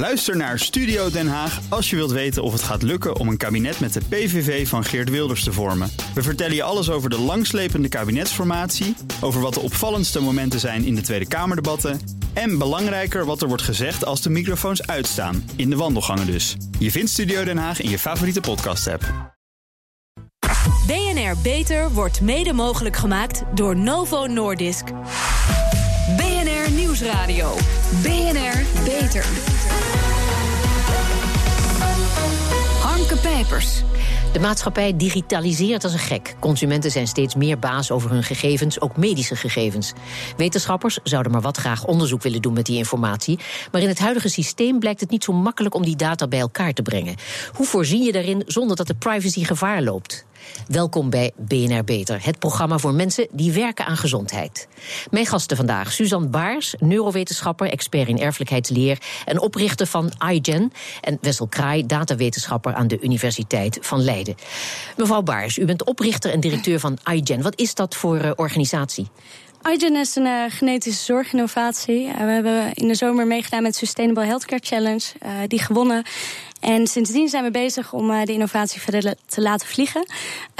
Luister 0.00 0.36
naar 0.36 0.58
Studio 0.58 1.10
Den 1.10 1.28
Haag 1.28 1.60
als 1.68 1.90
je 1.90 1.96
wilt 1.96 2.10
weten 2.10 2.42
of 2.42 2.52
het 2.52 2.62
gaat 2.62 2.82
lukken 2.82 3.16
om 3.16 3.28
een 3.28 3.36
kabinet 3.36 3.80
met 3.80 3.92
de 3.92 4.00
PVV 4.08 4.68
van 4.68 4.84
Geert 4.84 5.10
Wilders 5.10 5.44
te 5.44 5.52
vormen. 5.52 5.90
We 6.14 6.22
vertellen 6.22 6.54
je 6.54 6.62
alles 6.62 6.90
over 6.90 7.10
de 7.10 7.18
langslepende 7.18 7.88
kabinetsformatie, 7.88 8.96
over 9.20 9.40
wat 9.40 9.54
de 9.54 9.60
opvallendste 9.60 10.20
momenten 10.20 10.60
zijn 10.60 10.84
in 10.84 10.94
de 10.94 11.00
Tweede 11.00 11.28
Kamerdebatten 11.28 12.00
en 12.32 12.58
belangrijker 12.58 13.24
wat 13.24 13.42
er 13.42 13.48
wordt 13.48 13.62
gezegd 13.62 14.04
als 14.04 14.22
de 14.22 14.30
microfoons 14.30 14.86
uitstaan, 14.86 15.50
in 15.56 15.70
de 15.70 15.76
wandelgangen 15.76 16.26
dus. 16.26 16.56
Je 16.78 16.90
vindt 16.90 17.10
Studio 17.10 17.44
Den 17.44 17.58
Haag 17.58 17.80
in 17.80 17.90
je 17.90 17.98
favoriete 17.98 18.40
podcast-app. 18.40 19.34
BNR 20.86 21.36
Beter 21.42 21.90
wordt 21.90 22.20
mede 22.20 22.52
mogelijk 22.52 22.96
gemaakt 22.96 23.42
door 23.54 23.76
Novo 23.76 24.26
Nordisk. 24.26 24.84
BNR 26.16 26.70
Nieuwsradio. 26.70 27.56
BNR 28.02 28.64
Beter. 28.84 29.49
Pijpers. 33.22 33.82
De 34.32 34.40
maatschappij 34.40 34.96
digitaliseert 34.96 35.84
als 35.84 35.92
een 35.92 35.98
gek. 35.98 36.36
Consumenten 36.40 36.90
zijn 36.90 37.06
steeds 37.06 37.34
meer 37.34 37.58
baas 37.58 37.90
over 37.90 38.10
hun 38.10 38.22
gegevens, 38.22 38.80
ook 38.80 38.96
medische 38.96 39.36
gegevens. 39.36 39.92
Wetenschappers 40.36 40.98
zouden 41.02 41.32
maar 41.32 41.40
wat 41.40 41.56
graag 41.56 41.86
onderzoek 41.86 42.22
willen 42.22 42.42
doen 42.42 42.52
met 42.52 42.66
die 42.66 42.76
informatie. 42.76 43.38
Maar 43.72 43.82
in 43.82 43.88
het 43.88 43.98
huidige 43.98 44.28
systeem 44.28 44.78
blijkt 44.78 45.00
het 45.00 45.10
niet 45.10 45.24
zo 45.24 45.32
makkelijk 45.32 45.74
om 45.74 45.84
die 45.84 45.96
data 45.96 46.28
bij 46.28 46.40
elkaar 46.40 46.72
te 46.72 46.82
brengen. 46.82 47.16
Hoe 47.52 47.66
voorzien 47.66 48.02
je 48.02 48.12
daarin 48.12 48.42
zonder 48.46 48.76
dat 48.76 48.86
de 48.86 48.94
privacy 48.94 49.44
gevaar 49.44 49.82
loopt? 49.82 50.26
Welkom 50.66 51.10
bij 51.10 51.32
BNR 51.36 51.84
Beter, 51.84 52.24
het 52.24 52.38
programma 52.38 52.78
voor 52.78 52.94
mensen 52.94 53.26
die 53.32 53.52
werken 53.52 53.86
aan 53.86 53.96
gezondheid. 53.96 54.68
Mijn 55.10 55.26
gasten 55.26 55.56
vandaag: 55.56 55.92
Suzanne 55.92 56.28
Baars, 56.28 56.74
neurowetenschapper, 56.78 57.70
expert 57.70 58.08
in 58.08 58.18
erfelijkheidsleer 58.18 58.98
en 59.24 59.40
oprichter 59.40 59.86
van 59.86 60.12
iGen. 60.28 60.72
En 61.00 61.18
Wessel 61.20 61.46
Kraai, 61.46 61.86
datawetenschapper 61.86 62.74
aan 62.74 62.88
de 62.88 63.00
Universiteit 63.00 63.78
van 63.80 64.02
Leiden. 64.04 64.34
Mevrouw 64.96 65.22
Baars, 65.22 65.58
u 65.58 65.64
bent 65.64 65.84
oprichter 65.84 66.32
en 66.32 66.40
directeur 66.40 66.80
van 66.80 66.98
iGen. 67.12 67.42
Wat 67.42 67.58
is 67.58 67.74
dat 67.74 67.96
voor 67.96 68.16
uh, 68.16 68.30
organisatie? 68.36 69.08
iGen 69.72 69.96
is 69.96 70.16
een 70.16 70.26
uh, 70.26 70.44
genetische 70.48 71.04
zorginnovatie. 71.04 72.06
Uh, 72.06 72.16
we 72.16 72.30
hebben 72.30 72.72
in 72.74 72.88
de 72.88 72.94
zomer 72.94 73.26
meegedaan 73.26 73.62
met 73.62 73.76
Sustainable 73.76 74.24
Healthcare 74.24 74.62
Challenge, 74.64 75.02
die 75.46 75.62
gewonnen. 75.62 76.04
En 76.60 76.86
sindsdien 76.86 77.28
zijn 77.28 77.44
we 77.44 77.50
bezig 77.50 77.92
om 77.92 78.10
uh, 78.10 78.22
de 78.24 78.32
innovatie 78.32 78.80
verder 78.80 79.14
te 79.26 79.40
laten 79.40 79.66
vliegen. 79.66 80.06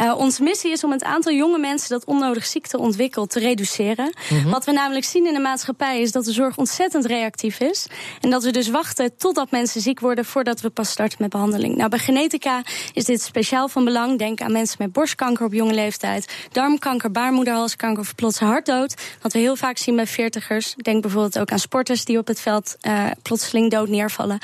Uh, 0.00 0.14
onze 0.18 0.42
missie 0.42 0.70
is 0.70 0.84
om 0.84 0.90
het 0.90 1.04
aantal 1.04 1.32
jonge 1.32 1.58
mensen 1.58 1.88
dat 1.88 2.04
onnodig 2.04 2.46
ziekte 2.46 2.78
ontwikkelt 2.78 3.30
te 3.30 3.38
reduceren. 3.38 4.14
Mm 4.30 4.38
-hmm. 4.38 4.50
Wat 4.50 4.64
we 4.64 4.72
namelijk 4.72 5.04
zien 5.04 5.26
in 5.26 5.34
de 5.34 5.40
maatschappij 5.40 6.00
is 6.00 6.12
dat 6.12 6.24
de 6.24 6.32
zorg 6.32 6.56
ontzettend 6.56 7.04
reactief 7.04 7.60
is. 7.60 7.86
En 8.20 8.30
dat 8.30 8.42
we 8.42 8.50
dus 8.50 8.68
wachten 8.68 9.16
totdat 9.16 9.50
mensen 9.50 9.80
ziek 9.80 10.00
worden 10.00 10.24
voordat 10.24 10.60
we 10.60 10.70
pas 10.70 10.90
starten 10.90 11.18
met 11.20 11.30
behandeling. 11.30 11.76
Nou, 11.76 11.88
bij 11.88 11.98
genetica 11.98 12.62
is 12.92 13.04
dit 13.04 13.22
speciaal 13.22 13.68
van 13.68 13.84
belang. 13.84 14.18
Denk 14.18 14.40
aan 14.40 14.52
mensen 14.52 14.76
met 14.78 14.92
borstkanker 14.92 15.46
op 15.46 15.52
jonge 15.52 15.74
leeftijd, 15.74 16.48
darmkanker, 16.52 17.10
baarmoederhalskanker 17.10 18.02
of 18.02 18.14
plotse 18.14 18.44
hartdood. 18.44 18.94
Wat 19.22 19.32
we 19.32 19.38
heel 19.38 19.56
vaak 19.56 19.78
zien 19.78 19.96
bij 19.96 20.06
veertigers. 20.06 20.74
Denk 20.76 21.02
bijvoorbeeld 21.02 21.38
ook 21.38 21.50
aan 21.50 21.58
sporters 21.58 22.04
die 22.04 22.18
op 22.18 22.26
het 22.26 22.40
veld 22.40 22.76
uh, 22.82 23.04
plotseling 23.22 23.70
dood 23.70 23.88
neervallen. 23.88 24.38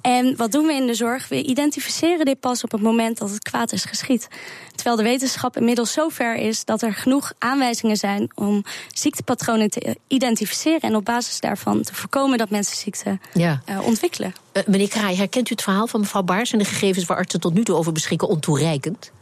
En 0.00 0.36
wat 0.36 0.52
doen 0.52 0.66
we 0.66 0.72
in 0.72 0.86
de 0.86 0.94
zorg? 0.94 1.28
We 1.28 1.42
identificeren 1.42 2.24
dit 2.24 2.40
pas 2.40 2.64
op 2.64 2.70
het 2.70 2.80
moment 2.80 3.18
dat 3.18 3.30
het 3.30 3.42
kwaad 3.42 3.72
is 3.72 3.84
geschied. 3.84 4.28
Terwijl 4.74 4.96
de 4.96 5.02
wetenschap 5.02 5.56
inmiddels 5.56 5.92
zover 5.92 6.36
is 6.36 6.64
dat 6.64 6.82
er 6.82 6.94
genoeg 6.94 7.32
aanwijzingen 7.38 7.96
zijn 7.96 8.30
om 8.34 8.64
ziektepatronen 8.92 9.70
te 9.70 9.96
identificeren 10.06 10.80
en 10.80 10.96
op 10.96 11.04
basis 11.04 11.40
daarvan 11.40 11.82
te 11.82 11.94
voorkomen 11.94 12.38
dat 12.38 12.50
mensen 12.50 12.76
ziekte 12.76 13.18
ja. 13.32 13.62
uh, 13.68 13.86
ontwikkelen. 13.86 14.32
Uh, 14.52 14.62
meneer 14.66 14.88
Kraai, 14.88 15.16
herkent 15.16 15.48
u 15.48 15.52
het 15.52 15.62
verhaal 15.62 15.86
van 15.86 16.00
mevrouw 16.00 16.22
Baars 16.22 16.52
en 16.52 16.58
de 16.58 16.64
gegevens 16.64 17.04
waar 17.04 17.16
artsen 17.16 17.40
tot 17.40 17.54
nu 17.54 17.64
toe 17.64 17.76
over 17.76 17.92
beschikken 17.92 18.28
ontoereikend? 18.28 19.12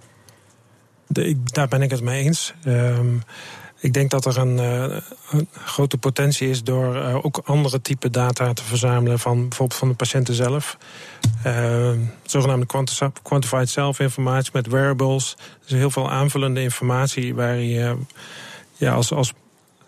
De, 1.07 1.43
daar 1.45 1.69
ben 1.69 1.83
ik 1.83 1.91
het 1.91 2.03
mee 2.03 2.25
eens. 2.25 2.55
Um, 2.67 3.23
ik 3.81 3.93
denk 3.93 4.11
dat 4.11 4.25
er 4.25 4.39
een, 4.39 4.59
een 5.31 5.49
grote 5.53 5.99
potentie 5.99 6.49
is 6.49 6.63
door 6.63 6.97
uh, 6.97 7.25
ook 7.25 7.41
andere 7.45 7.83
type 7.83 8.11
data 8.11 8.53
te 8.53 8.65
verzamelen 8.65 9.19
van 9.19 9.49
bijvoorbeeld 9.49 9.79
van 9.79 9.89
de 9.89 9.95
patiënten 9.95 10.35
zelf. 10.35 10.79
Uh, 11.47 11.91
zogenaamde 12.23 12.67
quantified 13.23 13.69
self-informatie 13.69 14.51
met 14.55 14.67
wearables. 14.67 15.37
Dus 15.67 15.79
heel 15.79 15.91
veel 15.91 16.11
aanvullende 16.11 16.63
informatie 16.63 17.35
waar 17.35 17.57
je 17.57 17.97
ja, 18.77 18.93
als, 18.93 19.13
als 19.13 19.33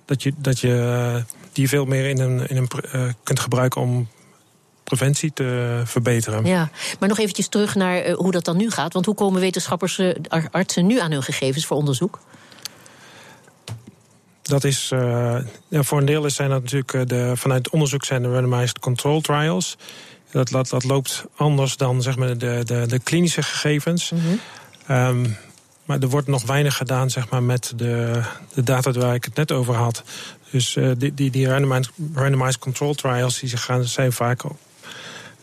dat 0.05 0.22
je, 0.22 0.33
dat 0.37 0.59
je 0.59 1.25
die 1.53 1.69
veel 1.69 1.84
meer 1.84 2.09
in 2.09 2.19
een, 2.19 2.49
in 2.49 2.57
een 2.57 2.69
kunt 3.22 3.41
gebruiken 3.41 3.81
om 3.81 4.09
preventie 4.84 5.33
te 5.33 5.81
verbeteren. 5.84 6.45
Ja, 6.45 6.71
maar 6.99 7.09
nog 7.09 7.19
eventjes 7.19 7.49
terug 7.49 7.75
naar 7.75 8.11
hoe 8.11 8.33
dat 8.33 8.45
dan 8.45 8.57
nu 8.57 8.71
gaat. 8.71 8.93
Want 8.93 9.07
hoe 9.07 9.15
komen 9.15 9.41
wetenschappers, 9.41 10.01
artsen 10.51 10.87
nu 10.87 11.01
aan 11.01 11.11
hun 11.11 11.22
gegevens 11.22 11.67
voor 11.67 11.77
onderzoek? 11.77 12.21
Dat 14.50 14.65
is, 14.65 14.91
uh, 14.94 15.37
ja, 15.69 15.83
voor 15.83 15.99
een 15.99 16.05
deel 16.05 16.31
zijn 16.31 16.50
dat 16.50 16.62
natuurlijk 16.62 17.09
de, 17.09 17.33
vanuit 17.37 17.71
onderzoek 17.71 18.05
zijn 18.05 18.22
de 18.22 18.33
randomized 18.33 18.78
control 18.78 19.21
trials. 19.21 19.77
Dat, 20.31 20.49
dat, 20.49 20.69
dat 20.69 20.84
loopt 20.84 21.25
anders 21.37 21.77
dan 21.77 22.03
zeg 22.03 22.16
maar, 22.16 22.38
de, 22.38 22.60
de, 22.65 22.87
de 22.87 22.99
klinische 22.99 23.43
gegevens. 23.43 24.10
Mm 24.10 24.19
-hmm. 24.19 24.97
um, 24.97 25.37
maar 25.84 25.99
er 25.99 26.09
wordt 26.09 26.27
nog 26.27 26.43
weinig 26.43 26.77
gedaan 26.77 27.10
zeg 27.10 27.28
maar, 27.28 27.43
met 27.43 27.72
de, 27.77 28.22
de 28.55 28.62
data 28.62 28.93
waar 28.93 29.15
ik 29.15 29.25
het 29.25 29.34
net 29.34 29.53
over 29.53 29.75
had. 29.75 30.03
Dus 30.50 30.77
uh, 30.77 30.91
die, 30.97 31.15
die, 31.15 31.31
die 31.31 31.49
randomized, 31.49 31.93
randomized 32.15 32.59
control 32.59 32.94
trials 32.94 33.39
die 33.39 33.56
gaan, 33.56 33.84
zijn 33.84 34.12
vaak 34.12 34.43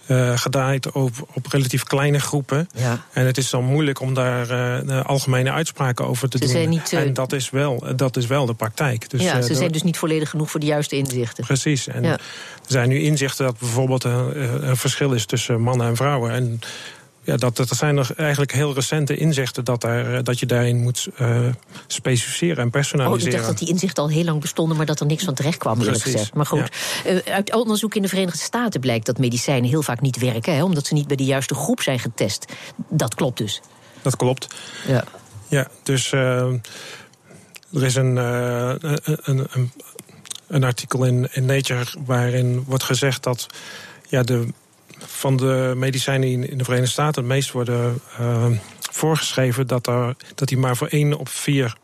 uh, 0.07 0.37
gedaaid 0.37 0.91
op, 0.91 1.11
op 1.33 1.45
relatief 1.47 1.83
kleine 1.83 2.19
groepen. 2.19 2.69
Ja. 2.73 3.05
En 3.11 3.25
het 3.25 3.37
is 3.37 3.49
dan 3.49 3.63
moeilijk 3.63 4.01
om 4.01 4.13
daar 4.13 4.51
uh, 4.85 5.05
algemene 5.05 5.51
uitspraken 5.51 6.07
over 6.07 6.29
te 6.29 6.37
ze 6.37 6.43
doen. 6.43 6.53
Zijn 6.53 6.69
niet, 6.69 6.91
uh, 6.91 6.99
en 6.99 7.13
dat 7.13 7.33
is, 7.33 7.49
wel, 7.49 7.85
dat 7.95 8.17
is 8.17 8.25
wel 8.25 8.45
de 8.45 8.53
praktijk. 8.53 9.09
Dus, 9.09 9.21
ja, 9.21 9.41
ze 9.41 9.55
zijn 9.55 9.71
dus 9.71 9.83
niet 9.83 9.97
volledig 9.97 10.29
genoeg 10.29 10.51
voor 10.51 10.59
de 10.59 10.65
juiste 10.65 10.95
inzichten. 10.95 11.45
Precies. 11.45 11.87
En 11.87 12.03
ja. 12.03 12.11
er 12.11 12.19
zijn 12.67 12.89
nu 12.89 12.99
inzichten 12.99 13.45
dat 13.45 13.59
bijvoorbeeld 13.59 14.03
een, 14.03 14.69
een 14.69 14.77
verschil 14.77 15.11
is 15.11 15.25
tussen 15.25 15.61
mannen 15.61 15.87
en 15.87 15.95
vrouwen. 15.95 16.31
En 16.31 16.59
ja, 17.27 17.37
dat, 17.37 17.55
dat 17.55 17.67
zijn 17.67 17.97
er 17.97 18.09
eigenlijk 18.15 18.51
heel 18.51 18.73
recente 18.73 19.17
inzichten 19.17 19.65
dat, 19.65 19.81
daar, 19.81 20.23
dat 20.23 20.39
je 20.39 20.45
daarin 20.45 20.77
moet 20.77 21.07
uh, 21.19 21.39
specificeren 21.87 22.57
en 22.57 22.69
personaliseren. 22.69 23.33
Oh, 23.33 23.39
ik 23.39 23.45
dacht 23.45 23.47
dat 23.47 23.67
die 23.67 23.75
inzichten 23.75 24.03
al 24.03 24.09
heel 24.09 24.23
lang 24.23 24.41
bestonden, 24.41 24.77
maar 24.77 24.85
dat 24.85 24.99
er 24.99 25.05
niks 25.05 25.23
van 25.23 25.33
terecht 25.33 25.57
kwam, 25.57 25.79
eerlijk 25.79 26.01
gezegd. 26.01 26.33
Maar 26.33 26.45
goed, 26.45 26.69
ja. 27.03 27.11
uh, 27.11 27.19
uit 27.33 27.53
onderzoek 27.53 27.95
in 27.95 28.01
de 28.01 28.07
Verenigde 28.07 28.37
Staten 28.37 28.79
blijkt 28.79 29.05
dat 29.05 29.17
medicijnen 29.17 29.69
heel 29.69 29.81
vaak 29.81 30.01
niet 30.01 30.17
werken, 30.17 30.55
hè, 30.55 30.63
omdat 30.63 30.85
ze 30.85 30.93
niet 30.93 31.07
bij 31.07 31.15
de 31.15 31.23
juiste 31.23 31.55
groep 31.55 31.81
zijn 31.81 31.99
getest. 31.99 32.45
Dat 32.89 33.15
klopt 33.15 33.37
dus. 33.37 33.61
Dat 34.01 34.15
klopt. 34.15 34.47
Ja, 34.87 35.03
ja 35.47 35.67
dus 35.83 36.11
uh, 36.11 36.53
er 37.73 37.83
is 37.83 37.95
een, 37.95 38.15
een, 38.15 39.47
een, 39.51 39.71
een 40.47 40.63
artikel 40.63 41.03
in, 41.03 41.27
in 41.31 41.45
Nature 41.45 41.85
waarin 42.05 42.63
wordt 42.67 42.83
gezegd 42.83 43.23
dat 43.23 43.47
ja, 44.09 44.23
de 44.23 44.47
van 44.97 45.37
de 45.37 45.73
medicijnen 45.75 46.49
in 46.49 46.57
de 46.57 46.63
Verenigde 46.63 46.91
Staten 46.91 47.21
het 47.21 47.31
meest 47.31 47.51
worden 47.51 47.99
uh, 48.19 48.45
voorgeschreven, 48.91 49.67
dat, 49.67 49.87
er, 49.87 50.15
dat 50.35 50.47
die 50.47 50.57
maar 50.57 50.77
voor 50.77 50.87
één 50.87 51.17
op 51.17 51.29
vier 51.29 51.77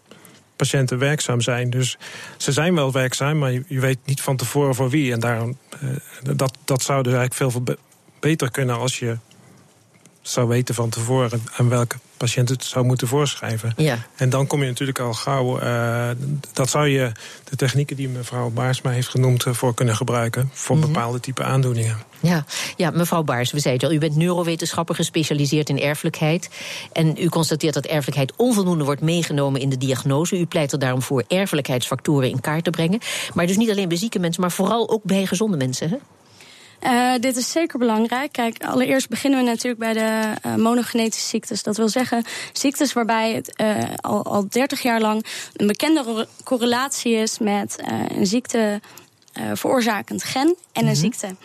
patiënten 0.56 0.98
werkzaam 0.98 1.42
zijn. 1.42 1.70
Dus 1.70 1.98
ze 2.38 2.52
zijn 2.52 2.76
wel 2.76 2.92
werkzaam, 2.92 3.38
maar 3.38 3.52
je, 3.52 3.64
weet 3.68 4.00
niet 4.06 4.22
van 4.22 4.36
tevoren 4.36 4.76
voor 4.76 4.90
wie. 4.90 5.12
En 5.12 5.20
daarom, 5.20 5.58
uh, 5.84 5.90
dat, 6.36 6.58
dat 6.66 6.82
zou 6.82 7.04
dus 7.04 7.14
eigenlijk 7.14 7.52
veel 7.52 7.62
be 7.62 7.78
beter 8.20 8.52
kunnen 8.52 8.78
als 8.78 9.00
je 9.00 9.18
zou 10.22 10.48
weten 10.48 10.76
van 10.76 10.90
tevoren 10.90 11.44
aan 11.58 11.70
welke 11.70 11.98
patiënt 12.24 12.50
het 12.50 12.64
zou 12.64 12.86
moeten 12.86 13.08
voorschrijven. 13.08 13.74
Ja. 13.78 13.98
En 14.16 14.30
dan 14.30 14.48
kom 14.48 14.62
je 14.62 14.68
natuurlijk 14.68 15.00
al 15.00 15.14
gauw. 15.14 15.62
Uh, 15.62 16.10
dat 16.54 16.70
zou 16.70 16.88
je 16.88 17.12
de 17.50 17.56
technieken 17.56 17.96
die 17.96 18.10
mevrouw 18.10 18.50
Baarsma 18.50 18.92
heeft 18.92 19.08
genoemd 19.08 19.46
voor 19.50 19.74
kunnen 19.74 19.96
gebruiken 19.96 20.50
voor 20.54 20.76
mm 20.76 20.84
-hmm. 20.84 20.94
bepaalde 20.94 21.20
type 21.20 21.44
aandoeningen. 21.44 21.98
Ja, 22.20 22.46
ja, 22.76 22.90
mevrouw 22.90 23.24
Baars, 23.24 23.52
we 23.52 23.60
zeiden 23.60 23.90
al, 23.90 23.96
u 23.96 23.98
bent 23.98 24.16
neurowetenschapper 24.16 24.96
gespecialiseerd 24.96 25.70
in 25.70 25.80
erfelijkheid. 25.80 26.50
En 26.92 27.16
u 27.20 27.30
constateert 27.30 27.74
dat 27.74 27.86
erfelijkheid 27.86 28.34
onvoldoende 28.36 28.84
wordt 28.84 29.02
meegenomen 29.02 29.62
in 29.62 29.70
de 29.70 29.78
diagnose. 29.78 30.40
U 30.40 30.46
pleit 30.46 30.72
er 30.72 30.80
daarom 30.80 31.02
voor 31.02 31.24
erfelijkheidsfactoren 31.28 32.30
in 32.30 32.42
kaart 32.42 32.64
te 32.64 32.70
brengen. 32.70 33.00
Maar 33.34 33.48
dus 33.48 33.58
niet 33.58 33.72
alleen 33.72 33.88
bij 33.88 33.98
zieke 33.98 34.20
mensen, 34.20 34.42
maar 34.42 34.52
vooral 34.52 34.90
ook 34.90 35.04
bij 35.04 35.26
gezonde 35.26 35.58
mensen. 35.58 35.90
Hè? 35.90 35.98
Uh, 36.86 37.14
dit 37.20 37.36
is 37.36 37.52
zeker 37.52 37.80
belangrijk. 37.80 38.32
Kijk, 38.32 38.64
allereerst 38.64 39.10
beginnen 39.10 39.40
we 39.40 39.46
natuurlijk 39.46 39.80
bij 39.80 39.94
de 39.94 40.34
uh, 40.46 40.56
monogenetische 40.56 41.28
ziektes. 41.28 41.64
Dat 41.64 41.78
wil 41.78 41.90
zeggen 41.90 42.24
ziektes 42.54 42.94
waarbij 42.94 43.34
het 43.34 43.54
uh, 43.62 43.78
al, 44.02 44.24
al 44.24 44.46
30 44.50 44.82
jaar 44.82 45.02
lang 45.02 45.26
een 45.54 45.68
bekende 45.68 46.28
correlatie 46.44 47.14
is 47.16 47.40
met 47.40 47.84
een 48.18 48.26
ziekte 48.26 48.82
uh, 49.40 49.52
veroorzakend 49.54 50.24
gen 50.24 50.56
en 50.72 50.82
een 50.82 50.86
mhm. 50.86 50.96
ziekte. 50.96 51.36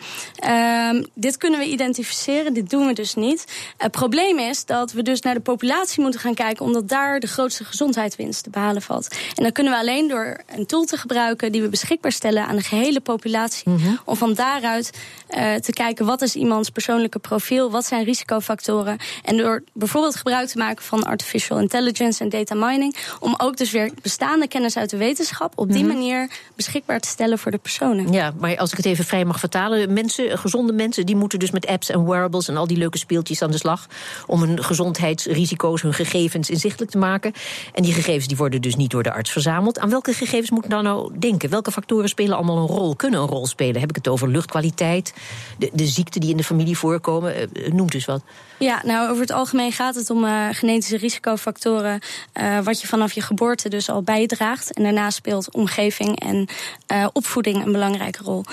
Um, 0.93 1.05
dit 1.13 1.37
kunnen 1.37 1.59
we 1.59 1.65
identificeren, 1.65 2.53
dit 2.53 2.69
doen 2.69 2.87
we 2.87 2.93
dus 2.93 3.15
niet. 3.15 3.45
Het 3.77 3.91
probleem 3.91 4.39
is 4.39 4.65
dat 4.65 4.91
we 4.91 5.01
dus 5.01 5.21
naar 5.21 5.33
de 5.33 5.39
populatie 5.39 6.01
moeten 6.01 6.19
gaan 6.19 6.33
kijken, 6.33 6.65
omdat 6.65 6.89
daar 6.89 7.19
de 7.19 7.27
grootste 7.27 7.63
gezondheidswinst 7.63 8.43
te 8.43 8.49
behalen 8.49 8.81
valt. 8.81 9.15
En 9.35 9.43
dat 9.43 9.53
kunnen 9.53 9.73
we 9.73 9.79
alleen 9.79 10.07
door 10.07 10.41
een 10.47 10.65
tool 10.65 10.85
te 10.85 10.97
gebruiken 10.97 11.51
die 11.51 11.61
we 11.61 11.69
beschikbaar 11.69 12.11
stellen 12.11 12.45
aan 12.45 12.55
de 12.55 12.61
gehele 12.61 12.99
populatie. 12.99 13.69
Mhm. 13.69 13.95
Om 14.05 14.15
van 14.15 14.33
daaruit 14.33 14.91
uh, 15.29 15.55
te 15.55 15.71
kijken 15.71 16.05
wat 16.05 16.21
is 16.21 16.35
iemands 16.35 16.69
persoonlijke 16.69 17.19
profiel, 17.19 17.71
wat 17.71 17.85
zijn 17.85 18.03
risicofactoren. 18.03 18.97
En 19.23 19.37
door 19.37 19.63
bijvoorbeeld 19.73 20.15
gebruik 20.15 20.47
te 20.47 20.57
maken 20.57 20.83
van 20.83 21.03
artificial 21.03 21.59
intelligence 21.59 22.23
en 22.23 22.29
data 22.29 22.55
mining, 22.55 22.95
om 23.19 23.33
ook 23.37 23.57
dus 23.57 23.71
weer 23.71 23.91
bestaande 24.01 24.47
kennis 24.47 24.77
uit 24.77 24.89
de 24.89 24.97
wetenschap 24.97 25.53
op 25.55 25.71
die 25.71 25.83
mhm. 25.83 25.93
manier 25.93 26.29
beschikbaar 26.55 26.99
te 26.99 27.07
stellen 27.07 27.39
voor 27.39 27.51
de 27.51 27.57
personen. 27.79 28.11
Ja, 28.13 28.33
maar 28.37 28.57
als 28.57 28.71
ik 28.71 28.77
het 28.77 28.85
even 28.85 29.05
vrij 29.05 29.25
mag 29.25 29.39
vertalen, 29.39 29.93
mensen, 29.93 30.37
gezonde 30.37 30.73
mensen, 30.73 31.05
die 31.05 31.15
moeten 31.15 31.39
dus 31.39 31.51
met 31.51 31.67
apps 31.67 31.89
en 31.89 32.05
wearables 32.05 32.47
en 32.47 32.57
al 32.57 32.67
die 32.67 32.77
leuke 32.77 32.97
speeltjes 32.97 33.41
aan 33.41 33.51
de 33.51 33.57
slag 33.57 33.87
om 34.27 34.41
hun 34.41 34.63
gezondheidsrisico's, 34.63 35.81
hun 35.81 35.93
gegevens 35.93 36.49
inzichtelijk 36.49 36.91
te 36.91 36.97
maken. 36.97 37.33
En 37.73 37.83
die 37.83 37.93
gegevens 37.93 38.27
die 38.27 38.37
worden 38.37 38.61
dus 38.61 38.75
niet 38.75 38.91
door 38.91 39.03
de 39.03 39.13
arts 39.13 39.31
verzameld. 39.31 39.79
Aan 39.79 39.89
welke 39.89 40.13
gegevens 40.13 40.49
moet 40.49 40.63
ik 40.63 40.69
dan 40.69 40.83
nou 40.83 41.11
denken? 41.19 41.49
Welke 41.49 41.71
factoren 41.71 42.09
spelen 42.09 42.35
allemaal 42.35 42.57
een 42.57 42.67
rol, 42.67 42.95
kunnen 42.95 43.19
een 43.19 43.27
rol 43.27 43.47
spelen? 43.47 43.79
Heb 43.79 43.89
ik 43.89 43.95
het 43.95 44.07
over 44.07 44.27
luchtkwaliteit, 44.27 45.13
de, 45.57 45.69
de 45.73 45.87
ziekten 45.87 46.21
die 46.21 46.29
in 46.29 46.37
de 46.37 46.43
familie 46.43 46.77
voorkomen? 46.77 47.35
Uh, 47.39 47.71
noemt 47.71 47.91
dus 47.91 48.05
wat. 48.05 48.21
Ja, 48.59 48.81
nou 48.85 49.09
over 49.09 49.21
het 49.21 49.31
algemeen 49.31 49.71
gaat 49.71 49.95
het 49.95 50.09
om 50.09 50.23
uh, 50.23 50.47
genetische 50.51 50.97
risicofactoren. 50.97 51.99
Uh, 52.33 52.59
wat 52.59 52.81
je 52.81 52.87
vanaf 52.87 53.11
je 53.11 53.21
geboorte 53.21 53.69
dus 53.69 53.89
al 53.89 54.01
bijdraagt. 54.01 54.73
En 54.73 54.83
daarna 54.83 55.09
speelt 55.09 55.53
omgeving 55.53 56.19
en 56.19 56.47
uh, 56.91 57.07
opvoeding 57.13 57.65
een 57.69 57.79
belangrijke 57.79 58.23
rol. 58.23 58.43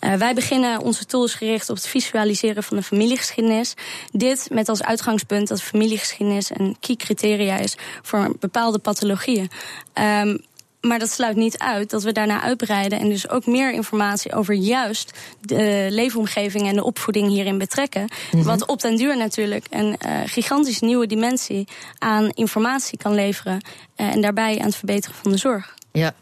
Uh, 0.00 0.14
wij 0.14 0.34
beginnen 0.34 0.80
onze 0.80 1.06
tools 1.06 1.34
gericht 1.34 1.70
op 1.70 1.76
het 1.76 1.86
visualiseren 1.86 2.62
van 2.62 2.76
de 2.76 2.82
familiegeschiedenis. 2.82 3.74
Dit 4.12 4.48
met 4.50 4.68
als 4.68 4.82
uitgangspunt 4.82 5.48
dat 5.48 5.62
familiegeschiedenis 5.62 6.50
een 6.50 6.76
key 6.80 6.96
criteria 6.96 7.56
is 7.56 7.76
voor 8.02 8.36
bepaalde 8.40 8.78
pathologieën. 8.78 9.50
Um, 9.94 10.40
maar 10.80 10.98
dat 10.98 11.10
sluit 11.10 11.36
niet 11.36 11.58
uit 11.58 11.90
dat 11.90 12.02
we 12.02 12.12
daarna 12.12 12.40
uitbreiden 12.40 12.98
en 12.98 13.08
dus 13.08 13.28
ook 13.28 13.46
meer 13.46 13.72
informatie 13.72 14.34
over 14.34 14.54
juist 14.54 15.18
de 15.40 15.86
leefomgeving 15.90 16.68
en 16.68 16.74
de 16.74 16.84
opvoeding 16.84 17.28
hierin 17.28 17.58
betrekken. 17.58 18.08
Mhm. 18.32 18.42
Wat 18.42 18.66
op 18.66 18.80
den 18.80 18.96
duur 18.96 19.16
natuurlijk 19.16 19.66
een 19.70 19.96
uh, 20.06 20.20
gigantisch 20.24 20.80
nieuwe 20.80 21.06
dimensie 21.06 21.68
aan 21.98 22.30
informatie 22.30 22.98
kan 22.98 23.14
leveren. 23.14 23.60
Uh, 23.96 24.06
en 24.06 24.20
daarbij 24.20 24.58
aan 24.58 24.66
het 24.66 24.76
verbeteren 24.76 25.16
van 25.16 25.30
de 25.30 25.36
zorg. 25.36 25.75
Ja, 25.96 26.14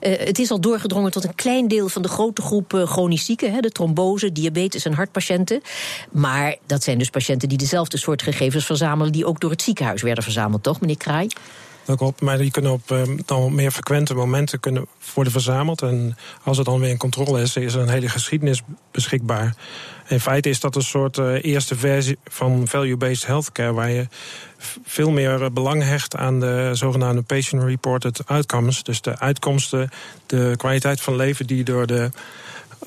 uh, 0.00 0.18
het 0.18 0.38
is 0.38 0.50
al 0.50 0.60
doorgedrongen 0.60 1.10
tot 1.10 1.24
een 1.24 1.34
klein 1.34 1.68
deel 1.68 1.88
van 1.88 2.02
de 2.02 2.08
grote 2.08 2.42
groep 2.42 2.72
uh, 2.72 2.86
chronisch 2.86 3.24
zieken, 3.24 3.52
hè, 3.52 3.60
de 3.60 3.70
trombose, 3.70 4.32
diabetes 4.32 4.84
en 4.84 4.92
hartpatiënten. 4.92 5.60
Maar 6.10 6.56
dat 6.66 6.82
zijn 6.82 6.98
dus 6.98 7.10
patiënten 7.10 7.48
die 7.48 7.58
dezelfde 7.58 7.98
soort 7.98 8.22
gegevens 8.22 8.66
verzamelen 8.66 9.12
die 9.12 9.26
ook 9.26 9.40
door 9.40 9.50
het 9.50 9.62
ziekenhuis 9.62 10.02
werden 10.02 10.24
verzameld, 10.24 10.62
toch, 10.62 10.80
meneer 10.80 10.96
Kraai? 10.96 11.28
Dat 11.84 11.96
klopt, 11.96 12.20
maar 12.20 12.38
die 12.38 12.50
kunnen 12.50 12.72
op 12.72 12.90
uh, 12.90 13.02
dan 13.24 13.54
meer 13.54 13.70
frequente 13.70 14.14
momenten 14.14 14.60
kunnen 14.60 14.86
worden 15.14 15.32
verzameld. 15.32 15.82
En 15.82 16.16
als 16.42 16.58
er 16.58 16.64
dan 16.64 16.80
weer 16.80 16.90
een 16.90 16.96
controle 16.96 17.40
is, 17.40 17.56
is 17.56 17.74
er 17.74 17.80
een 17.80 17.88
hele 17.88 18.08
geschiedenis 18.08 18.62
beschikbaar. 18.90 19.54
In 20.08 20.20
feite 20.20 20.48
is 20.48 20.60
dat 20.60 20.76
een 20.76 20.82
soort 20.82 21.18
uh, 21.18 21.44
eerste 21.44 21.76
versie 21.76 22.18
van 22.24 22.68
value-based 22.68 23.26
healthcare, 23.26 23.72
waar 23.72 23.90
je 23.90 24.08
veel 24.84 25.10
meer 25.10 25.42
eh, 25.42 25.50
belang 25.50 25.82
hecht 25.82 26.16
aan 26.16 26.40
de 26.40 26.70
zogenaamde 26.72 27.22
patient-reported 27.22 28.26
outcomes. 28.26 28.82
Dus 28.82 29.00
de 29.00 29.18
uitkomsten, 29.18 29.90
de 30.26 30.54
kwaliteit 30.56 31.00
van 31.00 31.16
leven 31.16 31.46
die 31.46 31.64
door 31.64 31.86
de 31.86 32.10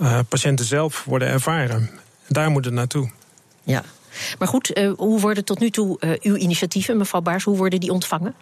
uh, 0.01 0.19
patiënten 0.29 0.65
zelf 0.65 1.03
worden 1.05 1.27
ervaren. 1.27 1.89
Daar 2.27 2.49
moet 2.49 2.65
het 2.65 2.73
naartoe. 2.73 3.09
Ja, 3.63 3.83
maar 4.39 4.47
goed, 4.47 4.93
hoe 4.97 5.19
worden 5.19 5.45
tot 5.45 5.59
nu 5.59 5.69
toe 5.69 6.19
uw 6.21 6.35
initiatieven, 6.35 6.97
mevrouw 6.97 7.21
Baars, 7.21 7.43
hoe 7.43 7.57
worden 7.57 7.79
die 7.79 7.91
ontvangen? 7.91 8.35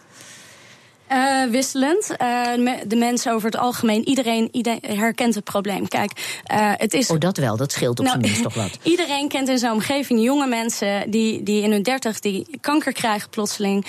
Uh, 1.11 1.43
wisselend. 1.51 2.09
Uh, 2.11 2.71
de 2.87 2.95
mensen 2.95 3.33
over 3.33 3.45
het 3.45 3.57
algemeen, 3.57 4.07
iedereen, 4.07 4.49
herkent 4.81 5.35
het 5.35 5.43
probleem. 5.43 5.87
Kijk, 5.87 6.41
uh, 6.51 6.71
het 6.77 6.93
is. 6.93 7.09
Oh, 7.09 7.19
dat 7.19 7.37
wel, 7.37 7.57
dat 7.57 7.71
scheelt 7.71 7.99
op 7.99 8.05
nou, 8.05 8.19
zijn 8.19 8.31
minst 8.31 8.43
toch 8.43 8.53
wat. 8.53 8.77
iedereen 8.93 9.27
kent 9.27 9.49
in 9.49 9.57
zijn 9.57 9.71
omgeving 9.71 10.21
jonge 10.21 10.47
mensen 10.47 11.11
die, 11.11 11.43
die 11.43 11.63
in 11.63 11.71
hun 11.71 11.83
dertig 11.83 12.19
die 12.19 12.47
kanker 12.61 12.93
krijgen 12.93 13.29
plotseling. 13.29 13.85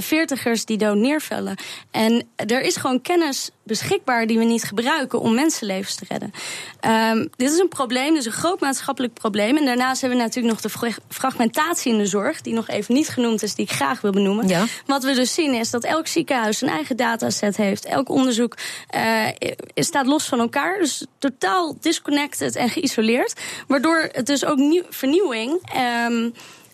veertigers 0.00 0.64
die 0.64 0.78
dood 0.78 0.96
neervallen. 0.96 1.56
En 1.90 2.26
er 2.36 2.60
is 2.60 2.76
gewoon 2.76 3.00
kennis 3.00 3.50
beschikbaar 3.64 4.26
die 4.26 4.38
we 4.38 4.44
niet 4.44 4.64
gebruiken 4.64 5.20
om 5.20 5.34
mensenlevens 5.34 5.94
te 5.94 6.04
redden. 6.08 6.32
Um, 7.18 7.30
dit 7.36 7.52
is 7.52 7.58
een 7.58 7.68
probleem, 7.68 8.14
dus 8.14 8.26
een 8.26 8.32
groot 8.32 8.60
maatschappelijk 8.60 9.14
probleem. 9.14 9.56
En 9.56 9.64
daarnaast 9.64 10.00
hebben 10.00 10.18
we 10.18 10.24
natuurlijk 10.24 10.62
nog 10.62 10.72
de 10.72 10.94
fragmentatie 11.08 11.92
in 11.92 11.98
de 11.98 12.06
zorg, 12.06 12.40
die 12.40 12.54
nog 12.54 12.68
even 12.68 12.94
niet 12.94 13.08
genoemd 13.08 13.42
is, 13.42 13.54
die 13.54 13.64
ik 13.64 13.72
graag 13.72 14.00
wil 14.00 14.12
benoemen. 14.12 14.48
Ja. 14.48 14.64
Wat 14.86 15.04
we 15.04 15.14
dus 15.14 15.34
zien 15.34 15.54
is 15.54 15.70
dat 15.70 15.84
elk 15.84 16.06
ziekenhuis 16.06 16.60
een 16.60 16.68
eigen 16.68 16.96
dataset 16.96 17.56
heeft. 17.56 17.84
Elk 17.84 18.08
onderzoek 18.08 18.56
uh, 18.96 19.26
staat 19.74 20.06
los 20.06 20.24
van 20.24 20.40
elkaar, 20.40 20.78
dus 20.78 21.06
totaal 21.18 21.76
disconnected 21.80 22.56
en 22.56 22.68
geïsoleerd. 22.68 23.40
Waardoor 23.66 24.08
het 24.12 24.26
dus 24.26 24.44
ook 24.44 24.58
nieuw, 24.58 24.84
vernieuwing. 24.90 25.60
Um, 26.08 26.32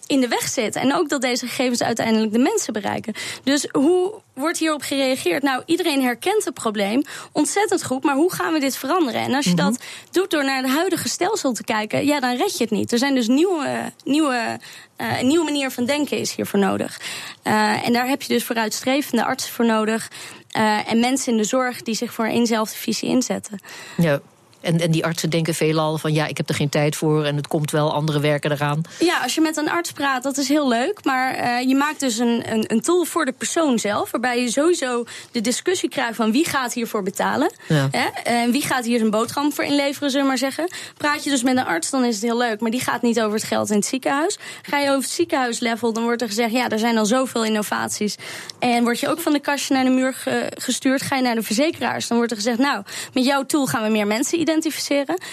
in 0.08 0.20
de 0.20 0.28
weg 0.28 0.48
zit. 0.48 0.76
En 0.76 0.94
ook 0.94 1.08
dat 1.08 1.20
deze 1.20 1.46
gegevens 1.46 1.82
uiteindelijk 1.82 2.32
de 2.32 2.38
mensen 2.38 2.72
bereiken. 2.72 3.14
Dus 3.44 3.68
hoe 3.72 4.14
wordt 4.34 4.58
hierop 4.58 4.82
gereageerd? 4.82 5.42
Nou, 5.42 5.62
iedereen 5.66 6.02
herkent 6.02 6.44
het 6.44 6.54
probleem 6.54 7.02
ontzettend 7.32 7.84
goed. 7.84 8.04
Maar 8.04 8.14
hoe 8.14 8.32
gaan 8.32 8.52
we 8.52 8.60
dit 8.60 8.76
veranderen? 8.76 9.20
En 9.20 9.34
als 9.34 9.44
je 9.44 9.54
mhm. 9.54 9.64
dat 9.64 9.82
doet 10.10 10.30
door 10.30 10.44
naar 10.44 10.62
het 10.62 10.72
huidige 10.72 11.08
stelsel 11.08 11.52
te 11.52 11.64
kijken, 11.64 12.06
ja, 12.06 12.20
dan 12.20 12.36
red 12.36 12.58
je 12.58 12.64
het 12.64 12.72
niet. 12.72 12.92
Er 12.92 12.98
zijn 12.98 13.14
dus 13.14 13.26
nieuwe, 13.26 13.92
nieuwe 14.04 14.58
uh, 15.00 15.18
een 15.20 15.26
nieuwe 15.26 15.44
manier 15.44 15.70
van 15.70 15.84
denken 15.84 16.18
is 16.18 16.34
hiervoor 16.34 16.60
nodig. 16.60 17.00
Uh, 17.44 17.86
en 17.86 17.92
daar 17.92 18.06
heb 18.06 18.22
je 18.22 18.28
dus 18.28 18.44
vooruitstrevende 18.44 19.24
artsen 19.24 19.52
voor 19.52 19.64
nodig. 19.64 20.10
Uh, 20.56 20.90
en 20.90 21.00
mensen 21.00 21.32
in 21.32 21.38
de 21.38 21.44
zorg 21.44 21.82
die 21.82 21.94
zich 21.94 22.12
voor 22.12 22.26
éénzelfde 22.26 22.76
visie 22.76 23.08
inzetten. 23.08 23.60
Ja. 23.96 24.20
En, 24.60 24.80
en 24.80 24.90
die 24.90 25.04
artsen 25.04 25.30
denken 25.30 25.54
veelal 25.54 25.98
van 25.98 26.12
ja, 26.12 26.26
ik 26.26 26.36
heb 26.36 26.48
er 26.48 26.54
geen 26.54 26.68
tijd 26.68 26.96
voor 26.96 27.24
en 27.24 27.36
het 27.36 27.46
komt 27.46 27.70
wel, 27.70 27.92
andere 27.92 28.20
werken 28.20 28.52
eraan. 28.52 28.82
Ja, 28.98 29.20
als 29.22 29.34
je 29.34 29.40
met 29.40 29.56
een 29.56 29.70
arts 29.70 29.92
praat, 29.92 30.22
dat 30.22 30.36
is 30.36 30.48
heel 30.48 30.68
leuk. 30.68 31.04
Maar 31.04 31.38
uh, 31.38 31.68
je 31.68 31.74
maakt 31.74 32.00
dus 32.00 32.18
een, 32.18 32.52
een, 32.52 32.64
een, 32.66 32.80
tool 32.80 33.04
voor 33.04 33.24
de 33.24 33.32
persoon 33.32 33.78
zelf, 33.78 34.10
waarbij 34.10 34.40
je 34.40 34.50
sowieso 34.50 35.04
de 35.32 35.40
discussie 35.40 35.88
krijgt 35.88 36.16
van 36.16 36.32
wie 36.32 36.48
gaat 36.48 36.72
hiervoor 36.72 37.02
betalen. 37.02 37.52
Ja. 37.68 37.88
Hè? 37.90 38.06
En 38.22 38.50
wie 38.50 38.62
gaat 38.62 38.84
hier 38.84 38.98
zijn 38.98 39.10
boterham 39.10 39.52
voor 39.52 39.64
inleveren, 39.64 40.10
zullen 40.10 40.24
we 40.24 40.28
maar 40.28 40.38
zeggen. 40.38 40.70
Praat 40.96 41.24
je 41.24 41.30
dus 41.30 41.42
met 41.42 41.56
een 41.56 41.64
arts, 41.64 41.90
dan 41.90 42.04
is 42.04 42.14
het 42.14 42.24
heel 42.24 42.36
leuk. 42.36 42.60
Maar 42.60 42.70
die 42.70 42.80
gaat 42.80 43.02
niet 43.02 43.20
over 43.20 43.34
het 43.34 43.44
geld 43.44 43.70
in 43.70 43.76
het 43.76 43.86
ziekenhuis. 43.86 44.38
Ga 44.62 44.78
je 44.78 44.88
over 44.88 45.02
het 45.02 45.10
ziekenhuislevel, 45.10 45.92
dan 45.92 46.02
wordt 46.02 46.22
er 46.22 46.28
gezegd, 46.28 46.52
ja, 46.52 46.68
er 46.68 46.78
zijn 46.78 46.98
al 46.98 47.06
zoveel 47.06 47.44
innovaties. 47.44 48.16
En 48.58 48.82
word 48.82 49.00
je 49.00 49.08
ook 49.08 49.20
van 49.20 49.32
de 49.32 49.40
kastje 49.40 49.74
naar 49.74 49.84
de 49.84 49.90
muur 49.90 50.16
gestuurd, 50.50 51.02
ga 51.02 51.16
je 51.16 51.22
naar 51.22 51.34
de 51.34 51.42
verzekeraars. 51.42 52.08
Dan 52.08 52.16
wordt 52.16 52.32
er 52.32 52.38
gezegd, 52.38 52.58
nou, 52.58 52.82
met 53.12 53.24
jouw 53.24 53.46
tool 53.46 53.66
gaan 53.66 53.82
we 53.82 53.88
meer 53.88 54.06
mensen 54.06 54.32
identificeren. 54.32 54.56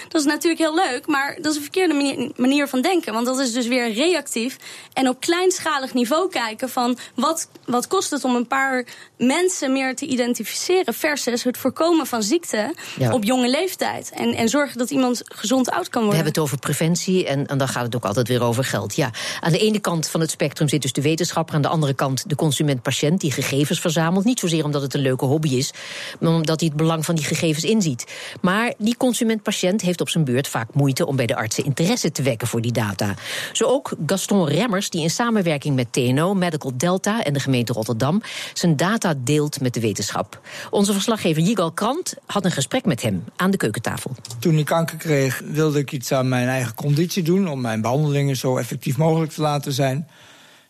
Dat 0.07 0.22
is 0.22 0.27
natuurlijk 0.27 0.62
heel 0.62 0.75
leuk, 0.75 1.07
maar 1.07 1.36
dat 1.42 1.51
is 1.51 1.56
een 1.56 1.62
verkeerde 1.62 2.31
manier, 2.36 2.68
van 2.68 2.81
denken. 2.81 3.13
Want 3.13 3.25
dat 3.25 3.39
is 3.39 3.54
dus 3.54 3.68
weer 3.68 3.94
reactief 3.94 4.57
en 4.94 5.09
op 5.09 5.19
kleinschalig 5.19 5.94
niveau 5.94 6.30
kijken 6.30 6.69
van 6.69 6.97
wat, 7.16 7.50
wat 7.66 7.88
kost 7.88 8.09
het 8.11 8.23
om 8.23 8.35
een 8.35 8.47
paar 8.47 8.85
mensen 9.18 9.73
meer 9.73 9.95
te 9.95 10.06
identificeren 10.06 10.94
versus 10.94 11.44
het 11.44 11.57
voorkomen 11.57 12.07
van 12.07 12.23
ziekte 12.23 12.73
op 13.11 13.23
jonge 13.23 13.50
leeftijd. 13.50 14.11
En, 14.14 14.33
en 14.33 14.50
zorgen 14.50 14.78
dat 14.78 14.90
iemand 14.90 15.21
gezond 15.26 15.69
oud 15.69 15.90
kan 15.90 16.02
worden. 16.02 16.09
We 16.09 16.16
hebben 16.16 16.33
het 16.33 16.42
over 16.42 16.57
preventie 16.57 17.26
en, 17.26 17.47
en 17.47 17.57
dan 17.57 17.68
gaat 17.68 17.83
het 17.83 17.95
ook 17.95 18.06
altijd 18.06 18.28
weer 18.28 18.44
over 18.44 18.64
geld. 18.64 18.95
Ja, 18.95 19.11
aan 19.40 19.52
de 19.52 19.59
ene 19.59 19.80
kant 19.80 20.09
van 20.09 20.19
het 20.19 20.31
spectrum 20.31 20.69
zit 20.69 20.81
dus 20.81 20.94
de 20.94 21.02
wetenschapper, 21.02 21.56
aan 21.56 21.61
de 21.61 21.68
andere 21.68 21.94
kant 21.94 22.30
de 22.30 22.35
consument-patiënt 22.35 23.21
die 23.21 23.31
gegevens 23.31 23.80
verzamelt. 23.80 24.26
Niet 24.26 24.40
zozeer 24.40 24.64
omdat 24.64 24.81
het 24.81 24.94
een 24.94 25.02
leuke 25.02 25.26
hobby 25.26 25.50
is, 25.50 25.73
maar 26.19 26.33
omdat 26.33 26.59
hij 26.59 26.69
het 26.69 26.78
belang 26.78 27.06
van 27.06 27.16
die 27.16 27.26
gegevens 27.26 27.64
inziet. 27.64 28.06
Maar 28.42 28.73
die 28.78 28.97
consument-patiënt 29.06 29.81
heeft 29.81 30.02
op 30.02 30.09
zijn 30.09 30.24
beurt 30.24 30.47
vaak 30.47 30.74
moeite 30.74 31.06
om 31.06 31.16
bij 31.16 31.26
de 31.26 31.35
artsen 31.35 31.66
interesse 31.66 32.12
te 32.12 32.21
wekken 32.21 32.47
voor 32.47 32.62
die 32.62 32.71
data. 32.71 33.14
Zo 33.52 33.66
ook 33.66 33.95
Gaston 34.06 34.47
Remmers, 34.47 34.90
die 34.90 35.02
in 35.02 35.09
samenwerking 35.09 35.76
met 35.76 35.94
TNO, 35.94 36.33
Medical 36.33 36.71
Delta 36.78 37.24
en 37.24 37.33
de 37.33 37.40
gemeente 37.40 37.74
Rotterdam 37.74 38.21
zijn 38.54 38.76
data 38.76 39.14
deelt 39.18 39.62
met 39.62 39.74
de 39.74 39.80
wetenschap. 39.80 40.42
Onze 40.69 40.94
verslaggever 40.94 41.44
Jigal 41.44 41.71
Krant 41.71 42.14
had 42.26 42.45
een 42.45 42.52
gesprek 42.52 42.85
met 42.85 43.02
hem 43.02 43.24
aan 43.35 43.52
de 43.52 43.57
keukentafel. 43.57 44.12
Toen 44.40 44.57
ik 44.57 44.66
kanker 44.66 44.97
kreeg, 44.97 45.42
wilde 45.45 45.80
ik 45.80 45.92
iets 45.92 46.12
aan 46.12 46.30
mijn 46.30 46.47
eigen 46.47 46.76
conditie 46.76 47.24
doen 47.24 47.47
om 47.47 47.62
mijn 47.62 47.81
behandelingen 47.81 48.35
zo 48.35 48.57
effectief 48.57 48.97
mogelijk 48.97 49.31
te 49.31 49.42
laten 49.42 49.74
zijn. 49.74 50.07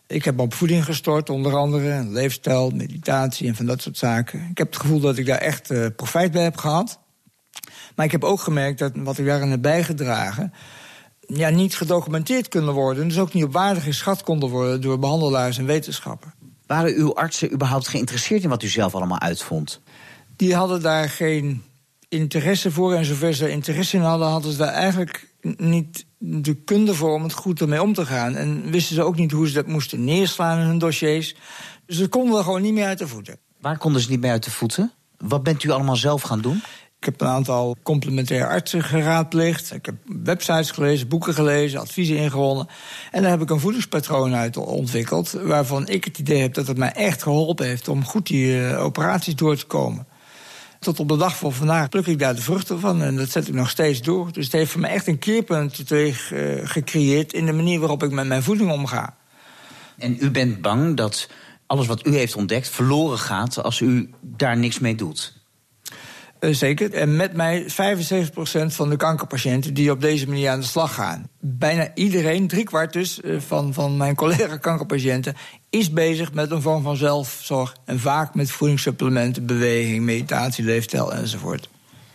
Ik 0.06 0.24
heb 0.24 0.40
op 0.40 0.54
voeding 0.54 0.84
gestort, 0.84 1.30
onder 1.30 1.56
andere, 1.56 2.04
leefstijl, 2.04 2.70
meditatie 2.70 3.48
en 3.48 3.54
van 3.54 3.66
dat 3.66 3.82
soort 3.82 3.98
zaken. 3.98 4.48
Ik 4.50 4.58
heb 4.58 4.66
het 4.66 4.80
gevoel 4.80 5.00
dat 5.00 5.18
ik 5.18 5.26
daar 5.26 5.38
echt 5.38 5.70
uh, 5.70 5.86
profijt 5.96 6.32
bij 6.32 6.42
heb 6.42 6.56
gehad. 6.56 6.98
Maar 7.96 8.06
ik 8.06 8.12
heb 8.12 8.24
ook 8.24 8.40
gemerkt 8.40 8.78
dat 8.78 8.92
wat 8.94 9.18
ik 9.18 9.26
daarin 9.26 9.50
heb 9.50 9.62
bijgedragen... 9.62 10.52
Ja, 11.28 11.48
niet 11.48 11.76
gedocumenteerd 11.76 12.48
kunnen 12.48 12.74
worden... 12.74 13.08
dus 13.08 13.18
ook 13.18 13.32
niet 13.32 13.44
op 13.44 13.52
waarde 13.52 13.80
geschat 13.80 14.22
konden 14.22 14.48
worden 14.48 14.80
door 14.80 14.98
behandelaars 14.98 15.58
en 15.58 15.66
wetenschappen. 15.66 16.34
Waren 16.66 16.94
uw 16.94 17.14
artsen 17.14 17.52
überhaupt 17.52 17.88
geïnteresseerd 17.88 18.42
in 18.42 18.48
wat 18.48 18.62
u 18.62 18.68
zelf 18.68 18.94
allemaal 18.94 19.20
uitvond? 19.20 19.80
Die 20.36 20.54
hadden 20.54 20.82
daar 20.82 21.08
geen 21.08 21.62
interesse 22.08 22.70
voor. 22.70 22.94
En 22.94 23.04
zover 23.04 23.34
ze 23.34 23.50
interesse 23.50 23.96
in 23.96 24.02
hadden, 24.02 24.28
hadden 24.28 24.52
ze 24.52 24.58
daar 24.58 24.72
eigenlijk 24.72 25.34
niet 25.56 26.06
de 26.18 26.54
kunde 26.54 26.94
voor 26.94 27.14
om 27.14 27.22
het 27.22 27.32
goed 27.32 27.60
ermee 27.60 27.82
om 27.82 27.94
te 27.94 28.06
gaan. 28.06 28.34
En 28.34 28.70
wisten 28.70 28.94
ze 28.94 29.02
ook 29.02 29.16
niet 29.16 29.30
hoe 29.30 29.48
ze 29.48 29.54
dat 29.54 29.66
moesten 29.66 30.04
neerslaan 30.04 30.58
in 30.60 30.66
hun 30.66 30.78
dossiers. 30.78 31.36
Dus 31.86 31.96
ze 31.96 32.08
konden 32.08 32.38
er 32.38 32.44
gewoon 32.44 32.62
niet 32.62 32.72
meer 32.72 32.86
uit 32.86 32.98
de 32.98 33.08
voeten. 33.08 33.38
Waar 33.60 33.78
konden 33.78 34.00
ze 34.00 34.10
niet 34.10 34.20
meer 34.20 34.30
uit 34.30 34.44
de 34.44 34.50
voeten? 34.50 34.92
Wat 35.18 35.42
bent 35.42 35.64
u 35.64 35.70
allemaal 35.70 35.96
zelf 35.96 36.22
gaan 36.22 36.40
doen? 36.40 36.62
Ik 36.98 37.04
heb 37.04 37.20
een 37.20 37.26
aantal 37.26 37.76
complementaire 37.82 38.46
artsen 38.46 38.82
geraadpleegd. 38.82 39.72
Ik 39.72 39.86
heb 39.86 39.94
websites 40.24 40.70
gelezen, 40.70 41.08
boeken 41.08 41.34
gelezen, 41.34 41.80
adviezen 41.80 42.16
ingewonnen. 42.16 42.68
En 43.10 43.22
daar 43.22 43.30
heb 43.30 43.40
ik 43.40 43.50
een 43.50 43.60
voedingspatroon 43.60 44.34
uit 44.34 44.56
ontwikkeld... 44.56 45.30
waarvan 45.30 45.88
ik 45.88 46.04
het 46.04 46.18
idee 46.18 46.40
heb 46.40 46.54
dat 46.54 46.66
het 46.66 46.76
mij 46.76 46.92
echt 46.92 47.22
geholpen 47.22 47.66
heeft... 47.66 47.88
om 47.88 48.04
goed 48.04 48.26
die 48.26 48.46
uh, 48.46 48.84
operaties 48.84 49.34
door 49.34 49.56
te 49.56 49.66
komen. 49.66 50.06
Tot 50.80 51.00
op 51.00 51.08
de 51.08 51.16
dag 51.16 51.36
van 51.36 51.52
vandaag 51.52 51.88
pluk 51.88 52.06
ik 52.06 52.18
daar 52.18 52.34
de 52.34 52.42
vruchten 52.42 52.80
van 52.80 53.02
en 53.02 53.16
dat 53.16 53.30
zet 53.30 53.48
ik 53.48 53.54
nog 53.54 53.70
steeds 53.70 54.02
door. 54.02 54.32
Dus 54.32 54.44
het 54.44 54.52
heeft 54.52 54.70
voor 54.70 54.80
mij 54.80 54.90
echt 54.90 55.06
een 55.06 55.18
keerpunt 55.18 55.90
uh, 55.90 56.14
gecreëerd... 56.64 57.32
in 57.32 57.46
de 57.46 57.52
manier 57.52 57.78
waarop 57.78 58.02
ik 58.02 58.10
met 58.10 58.26
mijn 58.26 58.42
voeding 58.42 58.70
omga. 58.70 59.16
En 59.98 60.16
u 60.20 60.30
bent 60.30 60.60
bang 60.60 60.96
dat 60.96 61.28
alles 61.66 61.86
wat 61.86 62.06
u 62.06 62.14
heeft 62.16 62.36
ontdekt 62.36 62.68
verloren 62.68 63.18
gaat... 63.18 63.62
als 63.62 63.80
u 63.80 64.10
daar 64.20 64.56
niks 64.56 64.78
mee 64.78 64.94
doet? 64.94 65.45
Uh, 66.46 66.54
zeker. 66.54 66.92
En 66.92 67.16
met 67.16 67.32
mij 67.32 67.64
75% 67.64 67.66
van 68.66 68.88
de 68.88 68.96
kankerpatiënten 68.96 69.74
die 69.74 69.90
op 69.90 70.00
deze 70.00 70.28
manier 70.28 70.50
aan 70.50 70.60
de 70.60 70.66
slag 70.66 70.94
gaan. 70.94 71.28
Bijna 71.40 71.90
iedereen, 71.94 72.48
driekwart 72.48 72.92
dus, 72.92 73.20
uh, 73.20 73.40
van, 73.40 73.74
van 73.74 73.96
mijn 73.96 74.14
collega 74.14 74.56
kankerpatiënten... 74.56 75.36
is 75.70 75.90
bezig 75.90 76.32
met 76.32 76.50
een 76.50 76.62
vorm 76.62 76.82
van 76.82 76.96
zelfzorg. 76.96 77.76
En 77.84 78.00
vaak 78.00 78.34
met 78.34 78.50
voedingssupplementen, 78.50 79.46
beweging, 79.46 80.04
meditatie, 80.04 80.64
leefstijl 80.64 81.14
enzovoort. 81.14 81.68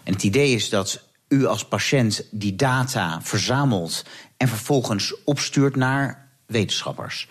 En 0.04 0.14
het 0.14 0.24
idee 0.24 0.54
is 0.54 0.70
dat 0.70 1.04
u 1.28 1.46
als 1.46 1.66
patiënt 1.66 2.28
die 2.32 2.56
data 2.56 3.20
verzamelt... 3.22 4.06
en 4.38 4.48
vervolgens 4.48 5.16
opstuurt 5.24 5.76
naar 5.76 6.28
wetenschappers. 6.46 7.28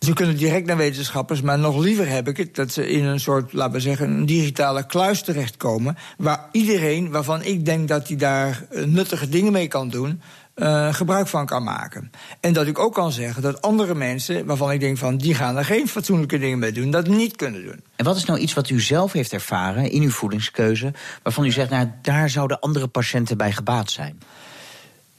Ze 0.00 0.12
kunnen 0.12 0.36
direct 0.36 0.66
naar 0.66 0.76
wetenschappers, 0.76 1.40
maar 1.40 1.58
nog 1.58 1.78
liever 1.78 2.08
heb 2.08 2.28
ik 2.28 2.36
het 2.36 2.54
dat 2.54 2.72
ze 2.72 2.88
in 2.88 3.04
een 3.04 3.20
soort, 3.20 3.52
laten 3.52 3.72
we 3.72 3.80
zeggen, 3.80 4.10
een 4.10 4.26
digitale 4.26 4.86
kluis 4.86 5.22
terechtkomen. 5.22 5.96
Waar 6.16 6.48
iedereen 6.52 7.10
waarvan 7.10 7.42
ik 7.42 7.64
denk 7.64 7.88
dat 7.88 8.08
hij 8.08 8.16
daar 8.16 8.66
nuttige 8.70 9.28
dingen 9.28 9.52
mee 9.52 9.68
kan 9.68 9.88
doen, 9.88 10.20
uh, 10.56 10.94
gebruik 10.94 11.26
van 11.26 11.46
kan 11.46 11.62
maken. 11.62 12.10
En 12.40 12.52
dat 12.52 12.66
ik 12.66 12.78
ook 12.78 12.94
kan 12.94 13.12
zeggen 13.12 13.42
dat 13.42 13.62
andere 13.62 13.94
mensen, 13.94 14.46
waarvan 14.46 14.72
ik 14.72 14.80
denk 14.80 14.98
van 14.98 15.16
die 15.16 15.34
gaan 15.34 15.56
er 15.56 15.64
geen 15.64 15.88
fatsoenlijke 15.88 16.38
dingen 16.38 16.58
mee 16.58 16.72
doen, 16.72 16.90
dat 16.90 17.06
niet 17.06 17.36
kunnen 17.36 17.64
doen. 17.64 17.82
En 17.96 18.04
wat 18.04 18.16
is 18.16 18.24
nou 18.24 18.38
iets 18.38 18.54
wat 18.54 18.70
u 18.70 18.80
zelf 18.80 19.12
heeft 19.12 19.32
ervaren 19.32 19.90
in 19.90 20.02
uw 20.02 20.10
voedingskeuze, 20.10 20.92
waarvan 21.22 21.44
u 21.44 21.50
zegt, 21.50 21.70
nou 21.70 21.88
daar 22.02 22.30
zouden 22.30 22.60
andere 22.60 22.86
patiënten 22.86 23.36
bij 23.36 23.52
gebaat 23.52 23.90
zijn? 23.90 24.22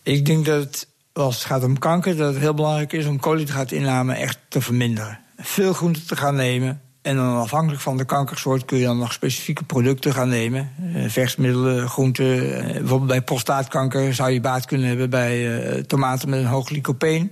Ik 0.04 0.26
denk 0.26 0.46
dat 0.46 0.88
als 1.14 1.36
het 1.36 1.46
gaat 1.46 1.64
om 1.64 1.80
kanker, 1.80 2.16
dat 2.16 2.34
het 2.34 2.42
heel 2.42 2.54
belangrijk 2.54 2.94
is 2.94 3.06
om 3.06 3.20
koolhydraatinname 3.20 4.14
echt 4.14 4.38
te 4.48 4.62
verminderen. 4.62 5.20
Veel 5.38 5.74
groenten 5.74 6.08
te 6.08 6.16
gaan 6.16 6.36
nemen. 6.36 6.82
En 7.02 7.16
dan 7.16 7.38
afhankelijk 7.38 7.82
van 7.82 7.98
de 7.98 8.06
kankersoort 8.06 8.66
kun 8.66 8.78
je 8.78 8.86
dan 8.86 8.98
nog 8.98 9.14
specifieke 9.14 9.64
producten 9.64 10.14
gaan 10.14 10.30
nemen. 10.30 10.72
Uh, 10.96 11.10
versmiddelen, 11.10 11.90
groenten. 11.90 12.46
Uh, 12.46 12.64
bijvoorbeeld 12.64 13.08
bij 13.08 13.22
prostaatkanker 13.22 14.14
zou 14.14 14.32
je 14.32 14.42
baat 14.42 14.66
kunnen 14.66 14.88
hebben 14.88 15.10
bij 15.10 15.38
uh, 15.38 15.84
tomaten 15.84 16.30
met 16.30 16.40
een 16.40 16.46
hoog 16.46 16.70
lycopeen. 16.70 17.32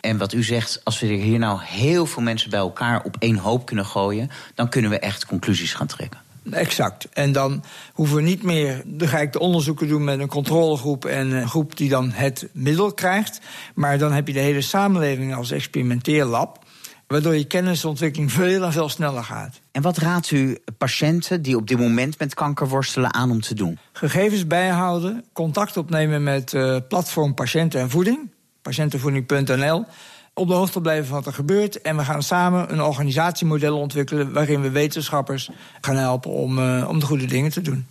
En 0.00 0.18
wat 0.18 0.32
u 0.32 0.42
zegt, 0.42 0.80
als 0.84 1.00
we 1.00 1.06
hier 1.06 1.38
nou 1.38 1.60
heel 1.62 2.06
veel 2.06 2.22
mensen 2.22 2.50
bij 2.50 2.58
elkaar 2.58 3.02
op 3.02 3.16
één 3.18 3.36
hoop 3.36 3.66
kunnen 3.66 3.86
gooien, 3.86 4.30
dan 4.54 4.68
kunnen 4.68 4.90
we 4.90 4.98
echt 4.98 5.26
conclusies 5.26 5.74
gaan 5.74 5.86
trekken. 5.86 6.25
Exact. 6.50 7.08
En 7.12 7.32
dan 7.32 7.64
hoeven 7.92 8.16
we 8.16 8.22
niet 8.22 8.42
meer 8.42 8.82
dan 8.84 9.08
ga 9.08 9.18
ik 9.18 9.32
de 9.32 9.38
onderzoeken 9.38 9.88
doen 9.88 10.04
met 10.04 10.18
een 10.18 10.28
controlegroep 10.28 11.04
en 11.04 11.30
een 11.30 11.48
groep 11.48 11.76
die 11.76 11.88
dan 11.88 12.10
het 12.10 12.48
middel 12.52 12.92
krijgt. 12.92 13.40
Maar 13.74 13.98
dan 13.98 14.12
heb 14.12 14.26
je 14.26 14.32
de 14.32 14.40
hele 14.40 14.60
samenleving 14.60 15.34
als 15.34 15.50
experimenteerlab. 15.50 16.64
Waardoor 17.06 17.36
je 17.36 17.44
kennisontwikkeling 17.44 18.32
veel 18.32 18.62
en 18.62 18.72
veel 18.72 18.88
sneller 18.88 19.24
gaat. 19.24 19.60
En 19.72 19.82
wat 19.82 19.96
raadt 19.96 20.30
u 20.30 20.58
patiënten 20.78 21.42
die 21.42 21.56
op 21.56 21.68
dit 21.68 21.78
moment 21.78 22.18
met 22.18 22.34
kanker 22.34 22.68
worstelen 22.68 23.14
aan 23.14 23.30
om 23.30 23.40
te 23.40 23.54
doen? 23.54 23.78
Gegevens 23.92 24.46
bijhouden, 24.46 25.24
contact 25.32 25.76
opnemen 25.76 26.22
met 26.22 26.52
uh, 26.52 26.76
platform 26.88 27.34
Patiënten 27.34 27.80
en 27.80 27.90
Voeding, 27.90 28.30
patiëntenvoeding.nl 28.62 29.84
op 30.38 30.48
de 30.48 30.54
hoogte 30.54 30.80
blijven 30.80 31.06
van 31.06 31.16
wat 31.16 31.26
er 31.26 31.32
gebeurt. 31.32 31.80
En 31.80 31.96
we 31.96 32.04
gaan 32.04 32.22
samen 32.22 32.72
een 32.72 32.82
organisatiemodel 32.82 33.78
ontwikkelen 33.78 34.32
waarin 34.32 34.62
we 34.62 34.70
wetenschappers 34.70 35.50
gaan 35.80 35.96
helpen 35.96 36.30
om, 36.30 36.58
uh, 36.58 36.88
om 36.88 36.98
de 36.98 37.06
goede 37.06 37.26
dingen 37.26 37.50
te 37.50 37.60
doen. 37.60 37.86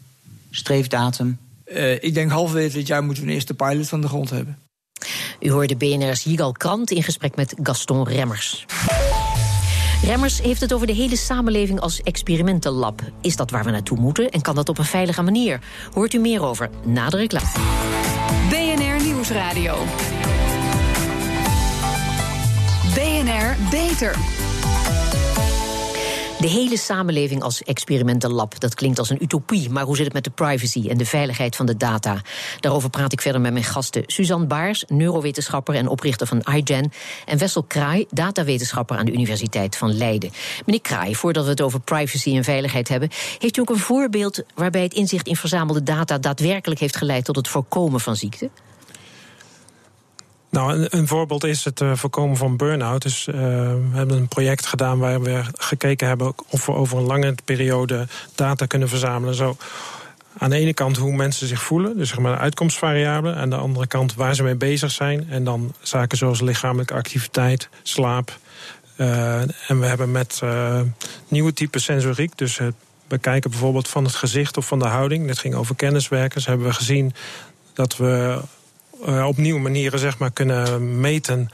Streefdatum? 0.51 1.37
Uh, 1.65 2.03
ik 2.03 2.13
denk 2.13 2.31
halverwege 2.31 2.77
dit 2.77 2.87
jaar 2.87 3.03
moeten 3.03 3.23
we 3.23 3.29
een 3.29 3.35
eerste 3.35 3.53
pilot 3.53 3.87
van 3.87 4.01
de 4.01 4.07
grond 4.07 4.29
hebben. 4.29 4.57
U 5.39 5.51
hoorde 5.51 5.75
BNR's 5.75 6.23
Jigal 6.23 6.51
Krant 6.51 6.91
in 6.91 7.03
gesprek 7.03 7.35
met 7.35 7.55
Gaston 7.63 8.07
Remmers. 8.07 8.65
Remmers 10.03 10.41
heeft 10.41 10.61
het 10.61 10.73
over 10.73 10.87
de 10.87 10.93
hele 10.93 11.15
samenleving 11.15 11.79
als 11.79 12.01
experimentenlab. 12.01 13.01
Is 13.21 13.35
dat 13.35 13.51
waar 13.51 13.63
we 13.63 13.71
naartoe 13.71 13.97
moeten 13.97 14.29
en 14.29 14.41
kan 14.41 14.55
dat 14.55 14.69
op 14.69 14.77
een 14.77 14.85
veilige 14.85 15.21
manier? 15.21 15.59
Hoort 15.93 16.13
u 16.13 16.19
meer 16.19 16.41
over 16.41 16.69
na 16.83 17.09
de 17.09 17.17
reclame. 17.17 17.49
BNR 18.49 19.03
Nieuwsradio. 19.03 19.77
Beter. 23.69 24.15
De 26.39 26.47
hele 26.47 26.77
samenleving 26.77 27.41
als 27.43 27.63
experimentenlab, 27.63 28.59
dat 28.59 28.75
klinkt 28.75 28.99
als 28.99 29.09
een 29.09 29.23
utopie. 29.23 29.69
Maar 29.69 29.83
hoe 29.83 29.95
zit 29.95 30.05
het 30.05 30.13
met 30.13 30.23
de 30.23 30.29
privacy 30.29 30.89
en 30.89 30.97
de 30.97 31.05
veiligheid 31.05 31.55
van 31.55 31.65
de 31.65 31.77
data? 31.77 32.21
Daarover 32.59 32.89
praat 32.89 33.11
ik 33.11 33.21
verder 33.21 33.41
met 33.41 33.53
mijn 33.53 33.65
gasten. 33.65 34.03
Suzanne 34.05 34.45
Baars, 34.45 34.83
neurowetenschapper 34.87 35.75
en 35.75 35.87
oprichter 35.87 36.27
van 36.27 36.43
iGen. 36.53 36.91
En 37.25 37.37
Wessel 37.37 37.63
Kraai, 37.63 38.05
datawetenschapper 38.09 38.97
aan 38.97 39.05
de 39.05 39.13
Universiteit 39.13 39.77
van 39.77 39.97
Leiden. 39.97 40.31
Meneer 40.65 40.81
Kraai, 40.81 41.15
voordat 41.15 41.43
we 41.43 41.49
het 41.49 41.61
over 41.61 41.79
privacy 41.79 42.35
en 42.35 42.43
veiligheid 42.43 42.87
hebben... 42.87 43.09
heeft 43.39 43.57
u 43.57 43.61
ook 43.61 43.69
een 43.69 43.79
voorbeeld 43.79 44.43
waarbij 44.53 44.83
het 44.83 44.93
inzicht 44.93 45.27
in 45.27 45.35
verzamelde 45.35 45.83
data... 45.83 46.17
daadwerkelijk 46.17 46.79
heeft 46.79 46.97
geleid 46.97 47.25
tot 47.25 47.35
het 47.35 47.47
voorkomen 47.47 47.99
van 47.99 48.15
ziekte? 48.15 48.49
Nou, 50.55 50.87
een, 50.89 51.07
voorbeeld 51.07 51.43
is 51.43 51.63
het 51.65 51.81
uh, 51.81 51.95
voorkomen 51.95 52.37
van 52.37 52.57
burn-out. 52.57 53.01
Dus, 53.01 53.27
uh, 53.27 53.35
we 53.35 53.89
hebben 53.91 54.17
een 54.17 54.27
project 54.27 54.65
gedaan 54.65 54.99
waar 54.99 55.21
we 55.21 55.43
gekeken 55.53 56.07
hebben 56.07 56.33
of 56.49 56.65
we 56.65 56.73
over 56.73 56.97
een 56.97 57.03
lange 57.03 57.35
periode 57.45 58.07
data 58.35 58.65
kunnen 58.65 58.89
verzamelen. 58.89 59.35
Zo 59.35 59.57
aan 60.37 60.49
de 60.49 60.55
ene 60.55 60.73
kant 60.73 60.97
hoe 60.97 61.15
mensen 61.15 61.47
zich 61.47 61.61
voelen, 61.61 61.97
dus 61.97 62.09
zeg 62.09 62.19
maar 62.19 62.37
uitkomstvariabelen. 62.37 63.35
Aan 63.35 63.49
de 63.49 63.55
andere 63.55 63.87
kant 63.87 64.15
waar 64.15 64.35
ze 64.35 64.43
mee 64.43 64.55
bezig 64.55 64.91
zijn. 64.91 65.29
En 65.29 65.43
dan 65.43 65.73
zaken 65.79 66.17
zoals 66.17 66.41
lichamelijke 66.41 66.93
activiteit, 66.93 67.69
slaap. 67.83 68.37
Uh, 68.97 69.39
en 69.41 69.79
we 69.79 69.85
hebben 69.85 70.11
met 70.11 70.41
nieuwe 71.27 71.53
type 71.53 71.79
sensoriek, 71.79 72.37
dus 72.37 72.57
het 72.57 72.75
bekijken 73.07 73.49
bijvoorbeeld 73.49 73.87
van 73.87 74.03
het 74.03 74.15
gezicht 74.15 74.57
of 74.57 74.67
van 74.67 74.79
de 74.79 74.87
houding. 74.87 75.27
Dit 75.27 75.39
ging 75.39 75.55
over 75.55 75.75
kenniswerkers. 75.75 76.45
Hebben 76.45 76.67
we 76.67 76.73
gezien 76.73 77.13
dat 77.73 77.97
we 77.97 78.41
uh, 79.07 79.25
op 79.27 79.37
nieuwe 79.37 79.59
manieren 79.59 79.99
zeg 79.99 80.17
maar, 80.17 80.31
kunnen 80.31 80.99
meten 80.99 81.49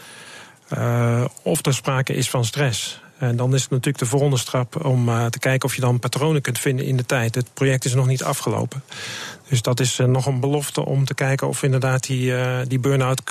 uh, 0.77 1.25
of 1.43 1.65
er 1.65 1.73
sprake 1.73 2.13
is 2.13 2.29
van 2.29 2.45
stress. 2.45 3.01
En 3.17 3.35
dan 3.35 3.53
is 3.53 3.61
het 3.61 3.69
natuurlijk 3.69 3.97
de 3.97 4.05
volgende 4.05 4.37
stap 4.37 4.85
om 4.85 5.09
uh, 5.09 5.25
te 5.25 5.39
kijken 5.39 5.69
of 5.69 5.75
je 5.75 5.81
dan 5.81 5.99
patronen 5.99 6.41
kunt 6.41 6.59
vinden 6.59 6.85
in 6.85 6.97
de 6.97 7.05
tijd. 7.05 7.35
Het 7.35 7.53
project 7.53 7.85
is 7.85 7.93
nog 7.93 8.07
niet 8.07 8.23
afgelopen. 8.23 8.83
Dus 9.49 9.61
dat 9.61 9.79
is 9.79 9.97
nog 9.97 10.25
een 10.25 10.39
belofte 10.39 10.85
om 10.85 11.05
te 11.05 11.13
kijken 11.13 11.47
of 11.47 11.59
we 11.59 11.65
inderdaad 11.65 12.03
die, 12.03 12.33
die 12.67 12.79
burn-out 12.79 13.21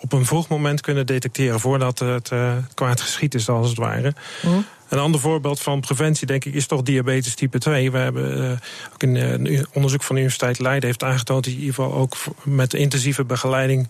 op, 0.00 0.12
een 0.12 0.26
vroeg 0.26 0.48
moment 0.48 0.80
kunnen 0.80 1.06
detecteren. 1.06 1.60
voordat 1.60 1.98
het 1.98 2.30
kwaad 2.74 3.00
geschiet 3.00 3.34
is, 3.34 3.48
als 3.48 3.68
het 3.68 3.78
ware. 3.78 4.14
Mm. 4.42 4.64
Een 4.94 5.00
ander 5.00 5.20
voorbeeld 5.20 5.60
van 5.60 5.80
preventie, 5.80 6.26
denk 6.26 6.44
ik, 6.44 6.54
is 6.54 6.66
toch 6.66 6.82
diabetes 6.82 7.34
type 7.34 7.58
2. 7.58 7.90
We 7.90 7.98
hebben 7.98 8.38
uh, 8.38 8.50
ook 8.92 9.02
in 9.02 9.14
een 9.16 9.66
onderzoek 9.72 10.02
van 10.02 10.14
de 10.14 10.20
Universiteit 10.20 10.58
Leiden 10.58 10.88
heeft 10.88 11.02
aangetoond 11.02 11.44
dat 11.44 11.52
je 11.52 11.58
in 11.58 11.64
ieder 11.64 11.82
geval 11.82 11.98
ook 12.00 12.16
met 12.42 12.74
intensieve 12.74 13.24
begeleiding 13.24 13.88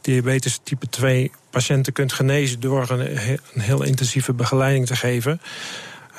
diabetes 0.00 0.60
type 0.62 0.88
2 0.88 1.30
patiënten 1.50 1.92
kunt 1.92 2.12
genezen 2.12 2.60
door 2.60 2.90
een, 2.90 3.00
een 3.54 3.60
heel 3.60 3.82
intensieve 3.82 4.32
begeleiding 4.32 4.86
te 4.86 4.96
geven. 4.96 5.40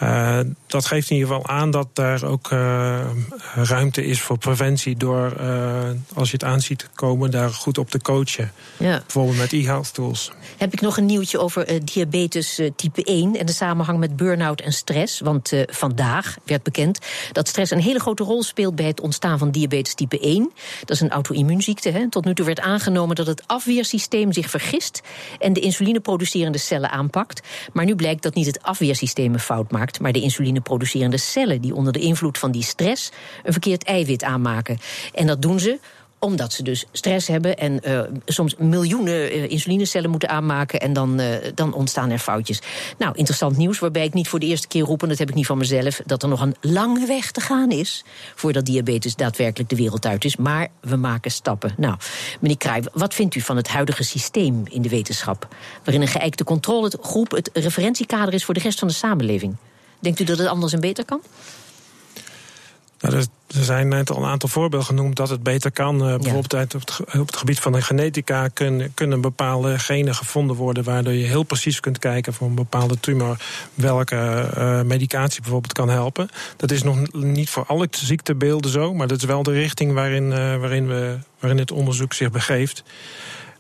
Uh, 0.04 0.40
dat 0.68 0.86
geeft 0.86 1.10
in 1.10 1.16
ieder 1.16 1.34
geval 1.34 1.48
aan 1.56 1.72
dat 1.72 1.88
daar 1.94 2.24
ook 2.24 2.52
uh, 2.52 3.06
ruimte 3.56 4.06
is 4.06 4.22
voor 4.22 4.38
preventie 4.38 4.98
door, 4.98 5.34
uh, 5.42 5.90
als 6.14 6.28
je 6.28 6.34
het 6.34 6.44
aanziet 6.44 6.90
komen, 6.96 7.32
daar 7.32 7.50
goed 7.50 7.78
op 7.78 7.90
te 7.90 8.02
coachen. 8.02 8.52
Ja. 8.78 9.00
Bijvoorbeeld 9.00 9.38
met 9.38 9.54
e-health 9.54 9.94
tools. 9.94 10.32
Heb 10.58 10.74
ik 10.74 10.82
nog 10.82 10.98
een 10.98 11.06
nieuwtje 11.06 11.40
over 11.40 11.86
diabetes 11.86 12.62
type 12.76 13.04
1 13.04 13.36
en 13.36 13.46
de 13.46 13.52
samenhang 13.52 14.00
met 14.00 14.16
burn-out 14.16 14.62
en 14.62 14.74
stress. 14.74 15.20
Want 15.20 15.52
vandaag 15.66 16.38
werd 16.46 16.64
bekend 16.64 17.00
dat 17.32 17.48
stress 17.48 17.72
een 17.72 17.82
hele 17.82 18.00
grote 18.00 18.24
rol 18.24 18.44
speelt 18.44 18.76
bij 18.76 18.86
het 18.86 19.02
ontstaan 19.02 19.38
van 19.38 19.52
diabetes 19.52 19.94
type 19.94 20.20
1. 20.20 20.52
Dat 20.80 20.90
is 20.90 21.02
een 21.02 21.12
auto-immuunziekte. 21.12 22.08
Tot 22.10 22.26
nu 22.26 22.34
toe 22.34 22.46
werd 22.46 22.60
aangenomen 22.60 23.16
dat 23.16 23.28
het 23.28 23.44
afweersysteem 23.48 24.34
zich 24.34 24.50
vergist 24.50 25.02
en 25.40 25.54
de 25.54 25.60
insulineproducerende 25.60 26.58
cellen 26.58 26.90
aanpakt. 26.90 27.42
Maar 27.74 27.86
nu 27.86 27.96
blijkt 27.96 28.24
dat 28.24 28.34
niet 28.34 28.46
het 28.46 28.64
afweersysteem 28.64 29.34
een 29.34 29.40
fout 29.40 29.72
maakt 29.72 29.87
maar 30.00 30.12
de 30.12 30.22
insulineproducerende 30.22 31.18
cellen 31.18 31.62
die 31.62 31.76
onder 31.76 31.94
de 31.94 32.00
invloed 32.00 32.38
van 32.38 32.52
die 32.52 32.64
stress 32.64 33.12
een 33.44 33.52
verkeerd 33.52 33.84
eiwit 33.84 34.24
aanmaken. 34.24 34.78
En 35.14 35.28
dat 35.28 35.42
doen 35.42 35.60
ze 35.60 35.80
omdat 36.20 36.54
ze 36.54 36.64
dus 36.64 36.86
stress 36.92 37.28
hebben 37.28 37.58
en 37.58 37.80
uh, 37.88 38.02
soms 38.26 38.56
miljoenen 38.56 39.38
uh, 39.38 39.50
insulinecellen 39.50 40.10
moeten 40.10 40.30
aanmaken. 40.30 40.80
En 40.80 40.94
dan, 40.94 41.22
uh, 41.22 41.36
dan 41.56 41.74
ontstaan 41.74 42.10
er 42.10 42.20
foutjes. 42.20 42.62
Nou, 42.98 43.16
interessant 43.16 43.58
nieuws, 43.58 43.80
waarbij 43.80 44.06
ik 44.06 44.14
niet 44.14 44.28
voor 44.28 44.40
de 44.40 44.46
eerste 44.46 44.68
keer 44.68 44.84
roep, 44.84 45.02
en 45.02 45.10
dat 45.10 45.18
heb 45.18 45.30
ik 45.30 45.36
niet 45.36 45.46
van 45.46 45.58
mezelf, 45.58 46.02
dat 46.06 46.24
er 46.24 46.30
nog 46.30 46.42
een 46.42 46.56
lange 46.62 47.06
weg 47.06 47.32
te 47.32 47.42
gaan 47.42 47.72
is 47.72 48.04
voordat 48.36 48.66
diabetes 48.66 49.16
daadwerkelijk 49.16 49.70
de 49.70 49.76
wereld 49.76 50.06
uit 50.06 50.26
is. 50.26 50.36
Maar 50.36 50.68
we 50.82 50.96
maken 50.96 51.32
stappen. 51.32 51.74
Nou, 51.78 51.96
meneer 52.40 52.58
Kruij, 52.58 52.84
wat 52.94 53.14
vindt 53.14 53.36
u 53.36 53.42
van 53.42 53.56
het 53.56 53.68
huidige 53.68 54.04
systeem 54.04 54.64
in 54.70 54.82
de 54.82 54.90
wetenschap? 54.90 55.48
Waarin 55.84 56.02
een 56.02 56.08
geëikte 56.08 56.44
controlegroep 56.44 57.32
het 57.32 57.50
referentiekader 57.54 58.34
is 58.34 58.46
voor 58.46 58.54
de 58.54 58.60
rest 58.60 58.80
van 58.80 58.88
de 58.88 58.94
samenleving. 58.94 59.56
Denkt 60.00 60.20
u 60.20 60.24
dat 60.24 60.38
het 60.38 60.48
anders 60.48 60.74
en 60.74 60.80
beter 60.80 61.06
kan? 61.06 61.22
Nou, 63.00 63.16
er, 63.16 63.26
zijn 63.48 63.88
net 63.88 64.10
al 64.10 64.18
een 64.18 64.30
aantal 64.30 64.50
voorbeelden 64.50 64.88
genoemd 64.88 65.16
dat 65.16 65.30
het 65.30 65.44
beter 65.44 65.72
kan. 65.72 65.96
Uh, 65.96 66.16
bijvoorbeeld 66.16 66.76
op, 66.76 66.82
het, 66.82 67.00
op 67.20 67.28
het 67.28 67.38
gebied 67.38 67.60
van 67.60 67.72
de 67.72 67.82
genetica 67.82 68.48
kunnen, 68.48 68.94
kunnen 68.94 69.22
bepaalde 69.22 69.80
genen 69.80 70.16
gevonden 70.16 70.56
worden, 70.56 70.84
waardoor 70.84 71.14
je 71.14 71.26
heel 71.26 71.44
precies 71.44 71.80
kunt 71.80 72.00
kijken 72.00 72.34
voor 72.34 72.48
een 72.48 72.56
bepaalde 72.56 73.00
tumor 73.00 73.38
welke 73.74 74.50
uh, 74.58 74.82
medicatie 74.82 75.42
bijvoorbeeld 75.42 75.74
kan 75.74 75.90
helpen. 75.90 76.30
Dat 76.56 76.72
is 76.72 76.84
nog 76.84 77.12
niet 77.14 77.50
voor 77.50 77.66
alle 77.66 77.88
ziektebeelden 77.92 78.72
zo, 78.72 78.94
maar 78.94 79.08
dat 79.08 79.18
is 79.18 79.24
wel 79.24 79.44
de 79.44 79.52
richting 79.52 79.94
waarin, 79.94 80.24
uh, 80.24 80.56
waarin, 80.56 80.88
we, 80.88 81.18
waarin 81.40 81.60
het 81.60 81.72
onderzoek 81.72 82.14
zich 82.14 82.32
begeeft. 82.32 82.84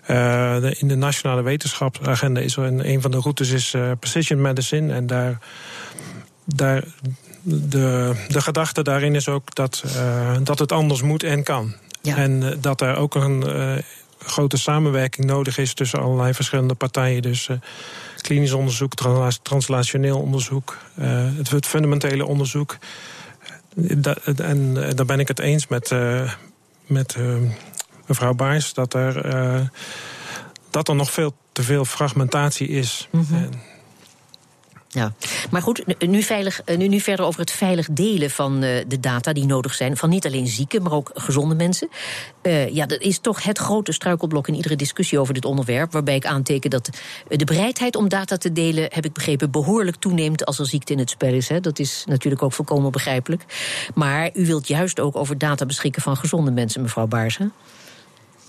De, 0.08 0.76
in 0.78 0.88
de 0.88 0.96
nationale 0.96 1.42
wetenschapsagenda 1.42 2.40
is 2.40 2.58
er 2.58 2.64
een, 2.64 2.90
een 2.90 3.02
van 3.02 3.12
de 3.12 3.18
routes 3.18 3.50
is 3.50 3.76
precision 4.00 4.42
medicine 4.42 4.94
en 4.94 5.08
daar 5.08 5.40
daar, 6.56 6.84
de, 7.42 8.14
de 8.28 8.42
gedachte 8.42 8.82
daarin 8.82 9.16
is 9.16 9.30
ook 9.30 9.56
dat, 9.56 9.84
uh, 9.86 10.38
dat 10.44 10.60
het 10.60 10.72
anders 10.72 11.02
moet 11.02 11.24
en 11.24 11.44
kan. 11.44 11.74
En 12.02 12.42
uh, 12.42 12.52
dat 12.60 12.82
er 12.82 12.96
ook 12.96 13.16
een 13.16 13.44
uh, 13.48 13.72
grote 14.20 14.58
samenwerking 14.58 15.28
nodig 15.28 15.58
is 15.58 15.74
tussen 15.74 16.00
allerlei 16.00 16.34
verschillende 16.34 16.74
partijen. 16.74 17.22
Dus 17.22 17.50
klinisch 18.18 18.54
onderzoek, 18.54 18.94
translationeel 19.42 20.20
onderzoek, 20.20 20.78
het, 21.38 21.50
het, 21.50 21.66
fundamentele 21.66 22.26
onderzoek. 22.26 22.78
en 24.36 24.74
daar 24.96 25.06
ben 25.06 25.20
ik 25.20 25.28
het 25.28 25.40
eens 25.40 25.68
met, 25.68 25.96
met 26.86 27.16
mevrouw 28.06 28.34
Baars 28.34 28.74
dat 28.74 28.94
er, 28.94 29.22
dat 30.70 30.88
er 30.88 30.96
nog 30.96 31.12
veel 31.12 31.36
te 31.52 31.64
veel 31.64 31.86
fragmentatie 31.86 32.68
is. 32.68 33.08
Mm 33.12 33.26
-hmm. 33.30 33.50
Ja, 34.98 35.14
maar 35.50 35.62
goed, 35.62 36.00
nu, 36.08 36.24
veilig, 36.24 36.62
eh, 36.62 36.78
nu, 36.78 36.88
nu 36.88 37.00
verder 37.00 37.26
over 37.26 37.40
het 37.40 37.52
veilig 37.52 37.88
delen 37.92 38.30
van 38.30 38.64
uh, 38.64 38.70
de 38.88 39.00
data 39.00 39.34
die 39.34 39.46
nodig 39.46 39.74
zijn. 39.74 39.98
Van 39.98 40.10
niet 40.10 40.26
alleen 40.26 40.48
zieke, 40.48 40.80
maar 40.80 40.92
ook 40.92 41.12
gezonde 41.14 41.56
mensen. 41.56 41.90
Uh, 42.42 42.74
ja, 42.74 42.86
dat 42.86 43.02
is 43.02 43.20
toch 43.20 43.44
het 43.44 43.58
grote 43.58 43.92
struikelblok 43.92 44.48
in 44.48 44.56
iedere 44.56 44.76
discussie 44.76 45.20
over 45.20 45.34
dit 45.34 45.46
onderwerp. 45.46 45.92
Waarbij 45.92 46.16
ik 46.16 46.26
aanteken 46.26 46.70
dat 46.70 46.90
de 47.28 47.46
bereidheid 47.46 47.96
om 47.96 48.10
data 48.10 48.38
te 48.38 48.52
delen, 48.52 48.88
heb 48.94 49.06
ik 49.06 49.14
begrepen, 49.14 49.52
behoorlijk 49.52 49.98
toeneemt 49.98 50.46
als 50.46 50.60
er 50.60 50.66
ziekte 50.66 50.94
in 50.94 51.00
het 51.00 51.10
spel 51.10 51.34
is. 51.34 51.50
Hè. 51.50 51.60
Dat 51.60 51.80
is 51.80 52.04
natuurlijk 52.08 52.44
ook 52.44 52.54
volkomen 52.54 52.92
begrijpelijk. 52.92 53.44
Maar 53.94 54.30
u 54.34 54.46
wilt 54.46 54.68
juist 54.68 55.00
ook 55.00 55.16
over 55.16 55.38
data 55.38 55.66
beschikken 55.66 56.02
van 56.02 56.18
gezonde 56.18 56.52
mensen, 56.52 56.82
mevrouw 56.82 57.08
Baarsen. 57.08 57.54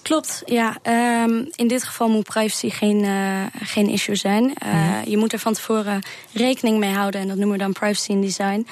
Klopt, 0.03 0.43
ja. 0.45 0.77
Um, 1.23 1.49
in 1.55 1.69
dit 1.69 1.85
geval 1.85 2.09
moet 2.09 2.25
privacy 2.25 2.71
geen, 2.71 3.05
uh, 3.05 3.43
geen 3.53 3.89
issue 3.89 4.15
zijn. 4.15 4.45
Uh, 4.45 4.75
mm. 4.75 5.03
Je 5.05 5.17
moet 5.17 5.33
er 5.33 5.39
van 5.39 5.53
tevoren 5.53 6.03
rekening 6.33 6.79
mee 6.79 6.93
houden. 6.93 7.21
En 7.21 7.29
dat 7.29 7.37
noemen 7.37 7.57
we 7.57 7.63
dan 7.63 7.73
privacy 7.73 8.11
in 8.11 8.21
design. 8.21 8.67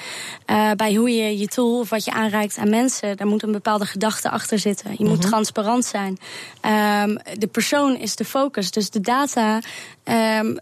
Uh, 0.47 0.71
bij 0.71 0.95
hoe 0.95 1.09
je 1.09 1.37
je 1.37 1.47
tool 1.47 1.79
of 1.79 1.89
wat 1.89 2.05
je 2.05 2.11
aanreikt 2.11 2.57
aan 2.57 2.69
mensen... 2.69 3.17
daar 3.17 3.27
moet 3.27 3.43
een 3.43 3.51
bepaalde 3.51 3.85
gedachte 3.85 4.29
achter 4.29 4.59
zitten. 4.59 4.91
Je 4.97 5.05
moet 5.05 5.19
mhm. 5.19 5.27
transparant 5.27 5.85
zijn. 5.85 6.17
Um, 7.07 7.19
de 7.37 7.47
persoon 7.47 7.97
is 7.97 8.15
de 8.15 8.25
focus. 8.25 8.71
Dus 8.71 8.89
de 8.89 9.01
data... 9.01 9.59
Um, 10.03 10.57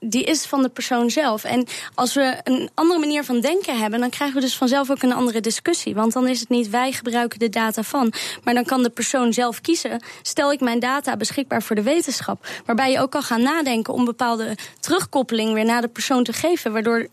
die 0.00 0.24
is 0.24 0.44
van 0.44 0.62
de 0.62 0.68
persoon 0.68 1.10
zelf. 1.10 1.44
En 1.44 1.66
als 1.94 2.14
we 2.14 2.36
een 2.44 2.70
andere 2.74 3.00
manier 3.00 3.24
van 3.24 3.40
denken 3.40 3.78
hebben, 3.78 4.00
dan 4.00 4.10
krijgen 4.10 4.36
we 4.36 4.42
dus 4.42 4.56
vanzelf 4.56 4.90
ook 4.90 5.02
een 5.02 5.12
andere 5.12 5.40
discussie. 5.40 5.94
Want 5.94 6.12
dan 6.12 6.28
is 6.28 6.40
het 6.40 6.48
niet 6.48 6.70
wij 6.70 6.92
gebruiken 6.92 7.38
de 7.38 7.48
data 7.48 7.82
van, 7.82 8.12
maar 8.44 8.54
dan 8.54 8.64
kan 8.64 8.82
de 8.82 8.90
persoon 8.90 9.32
zelf 9.32 9.60
kiezen. 9.60 10.02
Stel 10.22 10.52
ik 10.52 10.60
mijn 10.60 10.78
data 10.78 11.16
beschikbaar 11.16 11.62
voor 11.62 11.76
de 11.76 11.82
wetenschap, 11.82 12.46
waarbij 12.64 12.90
je 12.90 13.00
ook 13.00 13.10
kan 13.10 13.22
gaan 13.22 13.42
nadenken 13.42 13.94
om 13.94 14.04
bepaalde 14.04 14.56
terugkoppeling 14.80 15.52
weer 15.52 15.64
naar 15.64 15.80
de 15.80 15.88
persoon 15.88 16.24
te 16.24 16.32
geven, 16.32 16.72
waardoor 16.72 17.06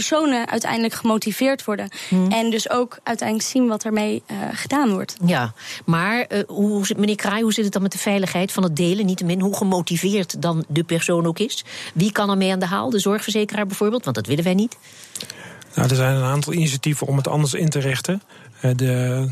personen 0.00 0.48
uiteindelijk 0.48 0.94
gemotiveerd 0.94 1.64
worden. 1.64 1.88
Hmm. 2.08 2.30
En 2.30 2.50
dus 2.50 2.70
ook 2.70 2.98
uiteindelijk 3.02 3.48
zien 3.48 3.66
wat 3.66 3.84
ermee 3.84 4.22
uh, 4.30 4.36
gedaan 4.52 4.90
wordt. 4.90 5.16
Ja, 5.24 5.52
maar 5.84 6.26
uh, 6.28 6.42
hoe, 6.46 6.84
meneer 6.96 7.16
Kraai, 7.16 7.42
hoe 7.42 7.52
zit 7.52 7.64
het 7.64 7.72
dan 7.72 7.82
met 7.82 7.92
de 7.92 7.98
veiligheid 7.98 8.52
van 8.52 8.62
het 8.62 8.76
delen? 8.76 9.06
Niettemin 9.06 9.40
hoe 9.40 9.56
gemotiveerd 9.56 10.42
dan 10.42 10.64
de 10.68 10.84
persoon 10.84 11.26
ook 11.26 11.38
is. 11.38 11.64
Wie 11.94 12.12
kan 12.12 12.30
er 12.30 12.36
mee 12.36 12.52
aan 12.52 12.58
de 12.58 12.66
haal? 12.66 12.90
De 12.90 12.98
zorgverzekeraar 12.98 13.66
bijvoorbeeld, 13.66 14.04
want 14.04 14.16
dat 14.16 14.26
willen 14.26 14.44
wij 14.44 14.54
niet. 14.54 14.76
Nou, 15.74 15.88
er 15.88 15.96
zijn 15.96 16.16
een 16.16 16.22
aantal 16.22 16.52
initiatieven 16.52 17.06
om 17.06 17.16
het 17.16 17.28
anders 17.28 17.54
in 17.54 17.68
te 17.68 17.78
richten. 17.78 18.22
Eh, 18.60 18.70
de 18.76 19.28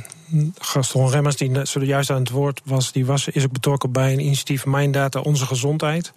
Gaston 0.59 1.11
Remmers, 1.11 1.37
die 1.37 1.51
zojuist 1.63 2.11
aan 2.11 2.21
het 2.21 2.31
woord 2.31 2.61
was, 2.65 2.93
die 2.93 3.07
was, 3.07 3.29
is 3.29 3.45
ook 3.45 3.53
betrokken 3.53 3.93
bij 3.93 4.13
een 4.13 4.21
initiatief 4.21 4.67
Mijn 4.67 4.93
Data, 4.93 5.21
Onze 5.21 5.47
Gezondheid. 5.47 6.13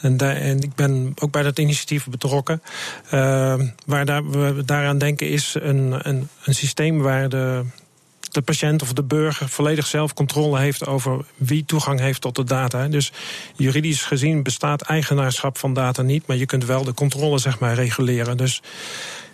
En, 0.00 0.18
en 0.18 0.60
ik 0.60 0.74
ben 0.74 1.12
ook 1.22 1.30
bij 1.30 1.42
dat 1.42 1.58
initiatief 1.58 2.08
betrokken. 2.08 2.62
Uh, 3.14 3.60
waar 3.86 4.04
daar, 4.04 4.30
we 4.30 4.64
daaraan 4.64 4.98
denken 4.98 5.28
is 5.28 5.56
een, 5.60 6.08
een, 6.08 6.28
een 6.44 6.54
systeem 6.54 6.98
waar 6.98 7.28
de, 7.28 7.64
de 8.34 8.42
patiënt 8.42 8.82
of 8.82 8.92
de 8.92 9.02
burger 9.02 9.48
volledig 9.48 9.86
zelf 9.86 10.14
controle 10.14 10.58
heeft 10.58 10.86
over 10.86 11.24
wie 11.36 11.64
toegang 11.64 12.00
heeft 12.00 12.20
tot 12.20 12.36
de 12.36 12.44
data. 12.44 12.88
Dus 12.88 13.12
juridisch 13.56 14.02
gezien 14.02 14.42
bestaat 14.42 14.82
eigenaarschap 14.82 15.58
van 15.58 15.74
data 15.74 16.02
niet, 16.02 16.26
maar 16.26 16.36
je 16.36 16.46
kunt 16.46 16.64
wel 16.64 16.84
de 16.84 16.94
controle 16.94 17.38
zeg 17.38 17.58
maar 17.58 17.74
reguleren. 17.74 18.36
Dus 18.36 18.62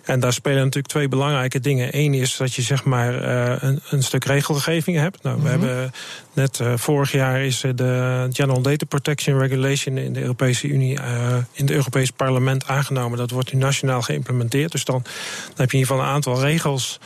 en 0.07 0.19
daar 0.19 0.33
spelen 0.33 0.57
natuurlijk 0.57 0.87
twee 0.87 1.07
belangrijke 1.07 1.59
dingen. 1.59 1.89
Eén 1.91 2.13
is 2.13 2.37
dat 2.37 2.53
je 2.53 2.61
zeg 2.61 2.83
maar 2.83 3.13
uh, 3.21 3.55
een, 3.59 3.81
een, 3.89 4.03
stuk 4.03 4.25
regelgeving 4.25 4.97
hebt. 4.97 5.23
Nou, 5.23 5.35
we 5.35 5.41
mm 5.41 5.47
-hmm. 5.47 5.61
hebben 5.61 5.91
net 6.33 6.59
uh, 6.59 6.73
vorig 6.75 7.11
jaar 7.11 7.41
is 7.41 7.59
de 7.75 8.27
General 8.31 8.61
Data 8.61 8.85
Protection 8.85 9.39
Regulation 9.39 9.97
in 9.97 10.13
de 10.13 10.21
Europese 10.21 10.67
Unie, 10.67 10.97
uh, 10.99 11.35
in 11.51 11.65
het 11.65 11.71
Europese 11.71 12.13
parlement 12.13 12.67
aangenomen. 12.67 13.17
Dat 13.17 13.31
wordt 13.31 13.53
nu 13.53 13.59
nationaal 13.59 14.01
geïmplementeerd. 14.01 14.71
Dus 14.71 14.85
dan, 14.85 15.01
dan 15.03 15.55
heb 15.55 15.71
je 15.71 15.77
in 15.77 15.79
ieder 15.79 15.95
geval 15.95 15.99
een 15.99 16.13
aantal 16.13 16.41
regels. 16.41 16.99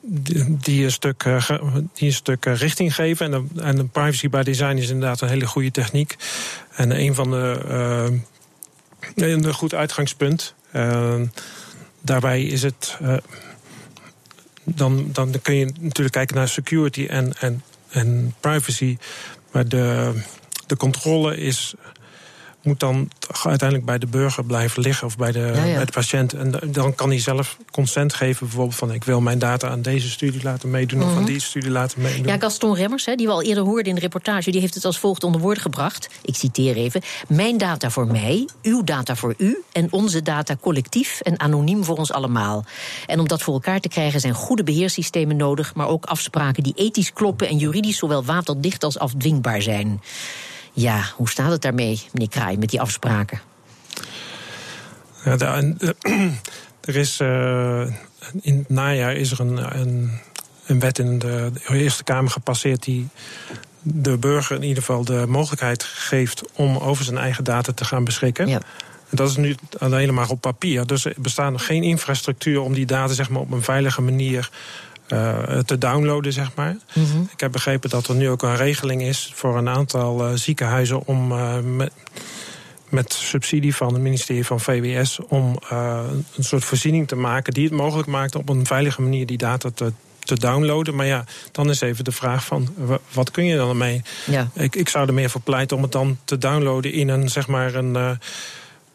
Die, 0.00 0.84
een 0.84 0.92
stuk, 0.92 1.24
die 1.94 2.08
een 2.08 2.12
stuk 2.12 2.44
richting 2.44 2.94
geven. 2.94 3.34
En 3.34 3.50
en 3.62 3.88
privacy 3.88 4.28
by 4.28 4.42
design 4.42 4.76
is 4.76 4.88
inderdaad 4.88 5.20
een 5.20 5.28
hele 5.28 5.46
goede 5.46 5.70
techniek. 5.70 6.16
En 6.74 7.00
een 7.00 7.14
van 7.14 7.30
de. 7.30 8.20
een 9.14 9.54
goed 9.54 9.74
uitgangspunt. 9.74 10.54
Daarbij 12.00 12.42
is 12.42 12.62
het. 12.62 12.98
Dan, 14.64 15.08
dan 15.12 15.34
kun 15.42 15.54
je 15.54 15.72
natuurlijk 15.80 16.14
kijken 16.14 16.36
naar 16.36 16.48
security 16.48 17.06
en, 17.06 17.32
en, 17.38 17.62
en 17.88 18.34
privacy. 18.40 18.98
Maar 19.52 19.68
de, 19.68 20.12
de 20.66 20.76
controle 20.76 21.36
is 21.36 21.74
moet 22.62 22.80
dan 22.80 23.10
uiteindelijk 23.42 23.84
bij 23.84 23.98
de 23.98 24.06
burger 24.06 24.44
blijven 24.44 24.82
liggen 24.82 25.06
of 25.06 25.16
bij 25.16 25.32
de, 25.32 25.50
Bij 25.74 25.84
de 25.84 25.92
patiënt. 25.92 26.32
En 26.32 26.54
dan 26.66 26.94
kan 26.94 27.08
hij 27.08 27.20
zelf 27.20 27.56
consent 27.70 28.14
geven, 28.14 28.46
bijvoorbeeld 28.46 28.76
van 28.76 28.92
ik 28.92 29.04
wil 29.04 29.20
mijn 29.20 29.38
data 29.38 29.68
aan 29.68 29.82
deze 29.82 30.10
studie 30.10 30.42
laten 30.42 30.70
meedoen 30.70 31.02
of 31.02 31.08
aan 31.08 31.14
mhm. 31.14 31.24
die 31.24 31.40
studie 31.40 31.70
laten 31.70 32.02
meedoen. 32.02 32.26
Ja, 32.26 32.38
Gaston 32.38 32.74
Remmers, 32.74 33.04
hè, 33.04 33.14
die 33.14 33.26
we 33.26 33.32
al 33.32 33.42
eerder 33.42 33.64
hoorden 33.64 33.86
in 33.86 33.94
de 33.94 34.00
reportage, 34.00 34.50
die 34.50 34.60
heeft 34.60 34.74
het 34.74 34.84
als 34.84 34.98
volgt 34.98 35.24
onder 35.24 35.40
woorden 35.40 35.62
gebracht. 35.62 36.08
Ik 36.22 36.34
citeer 36.34 36.76
even: 36.76 37.02
Mijn 37.28 37.58
data 37.58 37.90
voor 37.90 38.06
mij, 38.06 38.48
uw 38.62 38.84
data 38.84 39.16
voor 39.16 39.34
u 39.38 39.62
en 39.72 39.92
onze 39.92 40.22
data 40.22 40.56
collectief 40.60 41.20
en 41.20 41.40
anoniem 41.40 41.84
voor 41.84 41.96
ons 41.96 42.12
allemaal. 42.12 42.64
En 43.06 43.20
om 43.20 43.28
dat 43.28 43.42
voor 43.42 43.54
elkaar 43.54 43.80
te 43.80 43.88
krijgen 43.88 44.20
zijn 44.20 44.34
goede 44.34 44.64
beheersystemen 44.64 45.36
nodig, 45.36 45.74
maar 45.74 45.88
ook 45.88 46.04
afspraken 46.04 46.62
die 46.62 46.72
ethisch 46.76 47.12
kloppen 47.12 47.48
en 47.48 47.56
juridisch 47.56 47.98
zowel 47.98 48.24
waterdicht 48.24 48.84
als 48.84 48.98
afdwingbaar 48.98 49.62
zijn. 49.62 50.00
Ja, 50.78 51.04
hoe 51.16 51.28
staat 51.28 51.50
het 51.50 51.62
daarmee, 51.62 52.02
meneer 52.12 52.28
Kraai, 52.28 52.56
met 52.56 52.70
die 52.70 52.80
afspraken? 52.80 53.40
Ja, 55.24 55.36
daar, 55.36 55.62
er 56.88 56.96
is, 56.96 57.20
uh, 57.20 57.86
in 58.40 58.58
het 58.58 58.68
najaar 58.68 59.14
is 59.14 59.30
er 59.30 59.40
een, 59.40 59.80
een, 59.80 60.10
een 60.66 60.80
wet 60.80 60.98
in 60.98 61.18
de, 61.18 61.50
de 61.52 61.76
Eerste 61.76 62.04
Kamer 62.04 62.30
gepasseerd 62.30 62.82
die 62.82 63.08
de 63.82 64.16
burger 64.16 64.56
in 64.56 64.62
ieder 64.62 64.82
geval 64.82 65.04
de 65.04 65.24
mogelijkheid 65.28 65.82
geeft 65.82 66.42
om 66.52 66.76
over 66.76 67.04
zijn 67.04 67.18
eigen 67.18 67.44
data 67.44 67.72
te 67.72 67.84
gaan 67.84 68.04
beschikken. 68.04 68.48
Ja. 68.48 68.60
En 69.10 69.16
dat 69.16 69.30
is 69.30 69.36
nu 69.36 69.54
alleen 69.78 70.14
maar 70.14 70.30
op 70.30 70.40
papier. 70.40 70.86
Dus 70.86 71.04
er 71.04 71.14
bestaat 71.16 71.52
nog 71.52 71.66
geen 71.66 71.82
infrastructuur 71.82 72.60
om 72.60 72.74
die 72.74 72.86
data 72.86 73.12
zeg 73.12 73.30
maar, 73.30 73.40
op 73.40 73.52
een 73.52 73.62
veilige 73.62 74.02
manier 74.02 74.50
uh, 75.12 75.58
te 75.58 75.78
downloaden, 75.78 76.32
zeg 76.32 76.50
maar. 76.54 76.76
Mm 76.92 77.04
-hmm. 77.04 77.28
Ik 77.32 77.40
heb 77.40 77.52
begrepen 77.52 77.90
dat 77.90 78.06
er 78.06 78.14
nu 78.14 78.28
ook 78.28 78.42
een 78.42 78.56
regeling 78.56 79.02
is 79.02 79.32
voor 79.34 79.56
een 79.56 79.68
aantal 79.68 80.28
uh, 80.28 80.34
ziekenhuizen 80.34 81.06
om 81.06 81.32
uh, 81.32 81.54
met, 81.58 81.92
met 82.88 83.12
subsidie 83.12 83.76
van 83.76 83.92
het 83.92 84.02
ministerie 84.02 84.46
van 84.46 84.60
VWS 84.60 85.18
om 85.28 85.58
een 86.36 86.44
soort 86.44 86.64
voorziening 86.64 87.08
te 87.08 87.16
maken 87.16 87.52
die 87.52 87.64
het 87.64 87.72
mogelijk 87.72 88.08
maakt 88.08 88.34
op 88.34 88.48
een 88.48 88.66
veilige 88.66 89.02
manier 89.02 89.26
die 89.26 89.38
data 89.38 89.70
te, 89.74 89.92
te 90.18 90.38
downloaden. 90.38 90.94
Maar 90.94 91.06
ja, 91.06 91.24
dan 91.52 91.70
is 91.70 91.80
even 91.80 92.04
de 92.04 92.12
vraag 92.12 92.44
van 92.44 92.68
wat 93.12 93.30
kun 93.30 93.44
je 93.44 93.56
dan 93.56 93.68
ermee? 93.68 94.02
Ja. 94.26 94.50
Ik, 94.54 94.76
ik 94.76 94.88
zou 94.88 95.06
er 95.06 95.14
meer 95.14 95.30
voor 95.30 95.40
pleiten 95.40 95.76
om 95.76 95.82
het 95.82 95.92
dan 95.92 96.18
te 96.24 96.38
downloaden 96.38 96.92
in 96.92 97.08
een 97.08 97.28
zeg 97.28 97.46
maar 97.46 97.74
een 97.74 98.18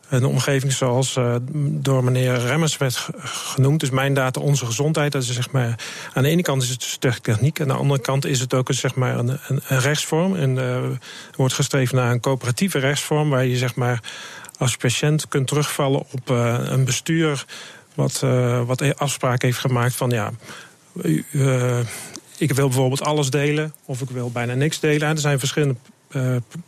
een 0.10 0.26
omgeving 0.26 0.74
zoals 0.74 1.16
uh, 1.16 1.36
door 1.54 2.04
meneer 2.04 2.39
Remmers 2.39 2.78
werd 2.78 3.10
genoemd. 3.24 3.80
Dus 3.80 3.89
mijn 3.89 4.13
data, 4.13 4.42
onze 4.42 4.66
gezondheid. 4.66 5.12
Dat 5.12 5.22
is 5.22 5.32
zeg 5.32 5.52
maar, 5.52 5.80
aan 6.13 6.24
de 6.24 6.30
ene 6.30 6.42
kant 6.42 6.63
is 6.63 6.70
het 6.70 7.22
techniek. 7.22 7.62
Aan 7.62 7.68
de 7.68 7.74
andere 7.74 8.02
kant 8.02 8.26
is 8.26 8.39
het 8.39 8.54
ook 8.54 8.70
een, 8.70 8.76
zeg 8.76 8.96
maar, 8.96 9.18
een, 9.18 9.39
een, 9.48 9.80
rechtsvorm. 9.80 10.36
En 10.36 10.56
uh, 10.56 10.82
wordt 11.36 11.54
gestreefd 11.54 11.94
naar 11.94 12.12
een 12.12 12.20
coöperatieve 12.20 12.80
rechtsvorm. 12.80 13.30
Waar 13.30 13.46
je 13.46 13.58
zeg 13.58 13.76
maar, 13.76 14.00
als 14.58 14.78
patiënt 14.78 15.28
kunt 15.28 15.48
terugvallen 15.48 16.04
op 16.12 16.30
uh, 16.30 16.60
een 16.63 16.86
bestuur. 16.86 17.46
Wat, 17.94 18.20
wat 18.66 18.98
afspraak 18.98 19.42
heeft 19.42 19.58
gemaakt 19.58 19.96
van 19.96 20.10
ja. 20.10 20.32
ik 22.38 22.52
wil 22.54 22.68
bijvoorbeeld 22.68 23.02
alles 23.02 23.30
delen. 23.30 23.74
Of 23.86 24.02
ik 24.02 24.10
wil 24.10 24.32
bijna 24.32 24.54
niks 24.54 24.80
delen. 24.80 25.10
Er 25.10 25.18
zijn 25.18 25.39
verschillende 25.39 25.76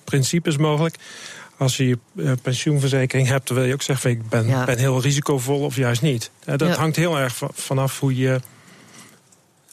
principes 0.04 0.58
mogelijk 0.58 0.98
als 1.58 1.78
je 1.78 1.88
je 1.88 1.98
eh, 2.16 2.32
pensioenverzekering 2.42 3.28
hebt, 3.28 3.48
dan 3.48 3.58
wil 3.58 3.66
je 3.66 3.74
ook 3.74 3.82
zeggen: 3.82 4.10
ik 4.10 4.30
ben, 4.30 4.66
ben 4.66 4.78
heel 4.78 5.02
risicovol 5.02 5.60
of 5.60 5.76
juist 5.76 6.02
niet. 6.02 6.32
Dat 6.46 6.76
hangt 6.76 6.96
heel 6.96 7.20
erg 7.20 7.42
vanaf 7.54 8.00
hoe 8.00 8.16
je 8.16 8.40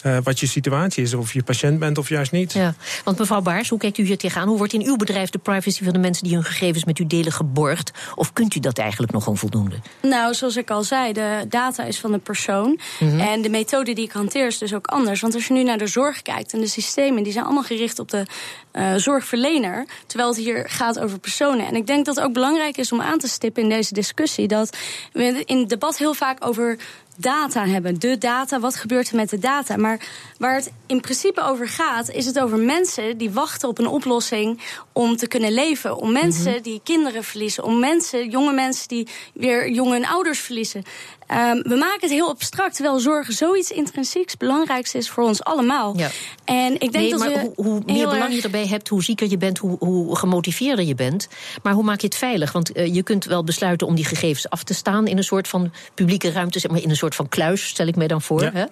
uh, 0.02 0.16
wat 0.22 0.40
je 0.40 0.46
situatie 0.46 1.02
is. 1.02 1.14
Of 1.14 1.32
je 1.32 1.42
patiënt 1.42 1.78
bent 1.78 1.98
of 1.98 2.08
juist 2.08 2.32
niet. 2.32 2.52
Ja, 2.52 2.74
want 3.04 3.18
mevrouw 3.18 3.40
Baars, 3.40 3.68
hoe 3.68 3.78
kijkt 3.78 3.98
u 3.98 4.04
hier 4.04 4.18
tegenaan? 4.18 4.48
Hoe 4.48 4.58
wordt 4.58 4.72
in 4.72 4.86
uw 4.86 4.96
bedrijf 4.96 5.30
de 5.30 5.38
privacy 5.38 5.84
van 5.84 5.92
de 5.92 5.98
mensen 5.98 6.24
die 6.24 6.34
hun 6.34 6.44
gegevens 6.44 6.84
met 6.84 6.98
u 6.98 7.06
delen 7.06 7.32
geborgd? 7.32 7.90
Of 8.14 8.32
kunt 8.32 8.54
u 8.54 8.60
dat 8.60 8.78
eigenlijk 8.78 9.12
nog 9.12 9.26
onvoldoende? 9.26 9.76
Nou, 10.02 10.34
zoals 10.34 10.56
ik 10.56 10.70
al 10.70 10.82
zei, 10.82 11.12
de 11.12 11.44
data 11.48 11.84
is 11.84 12.00
van 12.00 12.12
de 12.12 12.18
persoon. 12.18 12.80
Mhm. 13.00 13.20
En 13.20 13.42
de 13.42 13.48
methode 13.48 13.92
die 13.92 14.04
ik 14.04 14.12
hanteer 14.12 14.46
is 14.46 14.58
dus 14.58 14.74
ook 14.74 14.86
anders. 14.86 15.20
Want 15.20 15.34
als 15.34 15.46
je 15.46 15.52
nu 15.52 15.62
naar 15.62 15.78
de 15.78 15.86
zorg 15.86 16.22
kijkt 16.22 16.52
en 16.52 16.60
de 16.60 16.66
systemen, 16.66 17.22
die 17.22 17.32
zijn 17.32 17.44
allemaal 17.44 17.62
gericht 17.62 17.98
op 17.98 18.10
de 18.10 18.26
uh, 18.72 18.94
zorgverlener. 18.96 19.86
Terwijl 20.06 20.28
het 20.30 20.38
hier 20.38 20.68
gaat 20.68 20.98
over 20.98 21.18
personen. 21.18 21.66
En 21.66 21.76
ik 21.76 21.86
denk 21.86 22.06
dat 22.06 22.16
het 22.16 22.24
ook 22.24 22.32
belangrijk 22.32 22.76
is 22.76 22.92
om 22.92 23.00
aan 23.00 23.18
te 23.18 23.28
stippen 23.28 23.62
in 23.62 23.68
deze 23.68 23.94
discussie. 23.94 24.48
Dat 24.48 24.76
we 25.12 25.42
in 25.44 25.58
het 25.58 25.68
debat 25.68 25.98
heel 25.98 26.14
vaak 26.14 26.46
over 26.46 26.78
data 27.16 27.66
hebben. 27.66 28.00
De 28.00 28.18
data, 28.18 28.60
wat 28.60 28.76
gebeurt 28.76 29.10
er 29.10 29.16
met 29.16 29.30
de 29.30 29.38
data? 29.38 29.76
Maar 29.76 30.06
waar 30.38 30.54
het 30.54 30.72
in 30.86 31.00
principe 31.00 31.42
over 31.42 31.68
gaat, 31.68 32.10
is 32.10 32.26
het 32.26 32.40
over 32.40 32.58
mensen 32.58 33.18
die 33.18 33.30
wachten 33.30 33.68
op 33.68 33.78
een 33.78 33.86
oplossing 33.86 34.60
om 34.92 35.16
te 35.16 35.26
kunnen 35.26 35.52
leven. 35.52 35.96
Om 35.96 36.12
mensen 36.12 36.52
mhm. 36.52 36.62
die 36.62 36.80
kinderen 36.84 37.24
verliezen. 37.24 37.64
Om 37.64 37.78
mensen, 37.78 38.30
jonge 38.30 38.52
mensen 38.52 38.88
die 38.88 39.08
weer 39.34 39.70
jonge 39.70 40.08
ouders 40.08 40.38
verliezen. 40.38 40.82
Um, 41.28 41.62
we 41.62 41.76
maken 41.76 42.00
het 42.00 42.10
heel 42.10 42.28
abstract, 42.28 42.74
terwijl 42.74 42.98
zorgen 42.98 43.34
zoiets 43.34 43.70
intrinsieks 43.70 44.36
belangrijks 44.36 44.94
is 44.94 45.10
voor 45.10 45.24
ons 45.24 45.44
allemaal. 45.44 45.98
Ja. 45.98 46.10
En 46.44 46.72
ik 46.72 46.80
denk 46.80 46.92
nee, 46.92 47.10
dat 47.10 47.18
maar 47.18 47.28
we 47.28 47.38
hoe, 47.38 47.52
hoe 47.54 47.82
meer 47.86 48.08
belang 48.08 48.34
je 48.34 48.42
erbij 48.42 48.66
hebt, 48.66 48.88
hoe 48.88 49.02
zieker 49.02 49.30
je 49.30 49.36
bent, 49.36 49.58
hoe, 49.58 49.76
hoe 49.78 50.16
gemotiveerder 50.16 50.84
je 50.84 50.94
bent. 50.94 51.28
Maar 51.62 51.72
hoe 51.72 51.84
maak 51.84 52.00
je 52.00 52.06
het 52.06 52.16
veilig? 52.16 52.52
Want 52.52 52.76
uh, 52.76 52.94
je 52.94 53.02
kunt 53.02 53.24
wel 53.24 53.44
besluiten 53.44 53.86
om 53.86 53.94
die 53.94 54.04
gegevens 54.04 54.48
af 54.48 54.62
te 54.62 54.74
staan 54.74 55.06
in 55.06 55.16
een 55.16 55.24
soort 55.24 55.48
van 55.48 55.72
publieke 55.94 56.30
ruimte, 56.30 56.58
zeg 56.58 56.70
maar 56.70 56.82
in 56.82 56.90
een 56.90 56.96
soort 56.96 57.14
van 57.14 57.28
kluis, 57.28 57.66
stel 57.66 57.86
ik 57.86 57.96
mij 57.96 58.06
dan 58.06 58.22
voor. 58.22 58.42
Ja, 58.42 58.50
hè? 58.52 58.64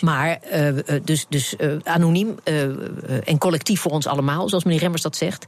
Maar 0.00 0.38
uh, 0.52 1.00
dus, 1.04 1.26
dus 1.28 1.54
uh, 1.58 1.72
anoniem 1.82 2.34
en 3.24 3.38
collectief 3.38 3.80
voor 3.80 3.92
ons 3.92 4.06
allemaal, 4.06 4.48
zoals 4.48 4.64
meneer 4.64 4.80
Remmers 4.80 5.02
dat 5.02 5.16
zegt. 5.16 5.44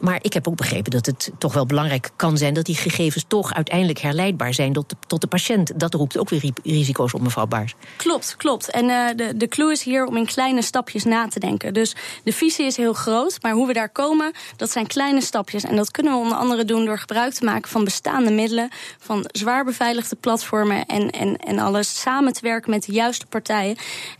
Maar 0.00 0.18
ik 0.22 0.32
heb 0.32 0.48
ook 0.48 0.56
begrepen 0.56 0.90
dat 0.90 1.06
het 1.06 1.30
toch 1.38 1.54
wel 1.54 1.66
belangrijk 1.66 2.10
kan 2.16 2.38
zijn 2.38 2.54
dat 2.54 2.64
die 2.64 2.76
gegevens 2.76 3.24
toch 3.28 3.54
uiteindelijk 3.54 3.98
herleidbaar 3.98 4.54
zijn 4.54 4.72
tot 4.72 4.88
de, 4.88 4.96
tot 5.06 5.20
de 5.20 5.26
patiënt. 5.26 5.80
Dat 5.80 5.93
roept 5.96 6.18
ook 6.18 6.28
weer 6.28 6.52
risico's 6.64 7.14
op, 7.14 7.20
mevrouw 7.20 7.46
Baars. 7.46 7.74
Klopt, 7.96 8.34
klopt. 8.36 8.70
En 8.70 8.84
uh, 8.84 9.08
de, 9.16 9.36
de 9.36 9.48
clue 9.48 9.72
is 9.72 9.82
hier 9.82 10.04
om 10.04 10.16
in 10.16 10.26
kleine 10.26 10.62
stapjes 10.62 11.04
na 11.04 11.28
te 11.28 11.40
denken. 11.40 11.74
Dus 11.74 11.96
de 12.24 12.32
visie 12.32 12.66
is 12.66 12.76
heel 12.76 12.92
groot, 12.92 13.38
maar 13.40 13.52
hoe 13.52 13.66
we 13.66 13.72
daar 13.72 13.88
komen, 13.88 14.32
dat 14.56 14.70
zijn 14.70 14.86
kleine 14.86 15.20
stapjes. 15.20 15.64
En 15.64 15.76
dat 15.76 15.90
kunnen 15.90 16.12
we 16.12 16.18
onder 16.18 16.38
andere 16.38 16.64
doen 16.64 16.84
door 16.84 16.98
gebruik 16.98 17.32
te 17.32 17.44
maken 17.44 17.70
van 17.70 17.84
bestaande 17.84 18.30
middelen, 18.30 18.68
van 18.98 19.28
zwaar 19.32 19.64
beveiligde 19.64 20.16
platformen 20.16 20.86
en, 20.86 21.10
en, 21.10 21.36
en 21.36 21.58
alles 21.58 22.00
samen 22.00 22.32
te 22.32 22.40
werken 22.42 22.70
met 22.70 22.84
de 22.84 22.92
juiste 22.92 23.26
partijen. 23.26 23.76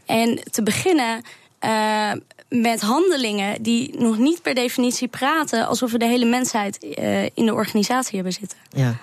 En 0.06 0.40
te 0.50 0.62
beginnen. 0.62 1.22
Uh, 1.64 2.12
met 2.60 2.80
handelingen 2.80 3.62
die 3.62 3.98
nog 3.98 4.18
niet 4.18 4.42
per 4.42 4.54
definitie 4.54 5.08
praten 5.08 5.66
alsof 5.66 5.92
we 5.92 5.98
de 5.98 6.04
hele 6.04 6.24
mensheid 6.24 6.84
uh, 6.84 7.22
in 7.22 7.46
de 7.46 7.54
organisatie 7.54 8.14
hebben 8.14 8.32
zitten. 8.32 8.58
Ja. 8.70 8.96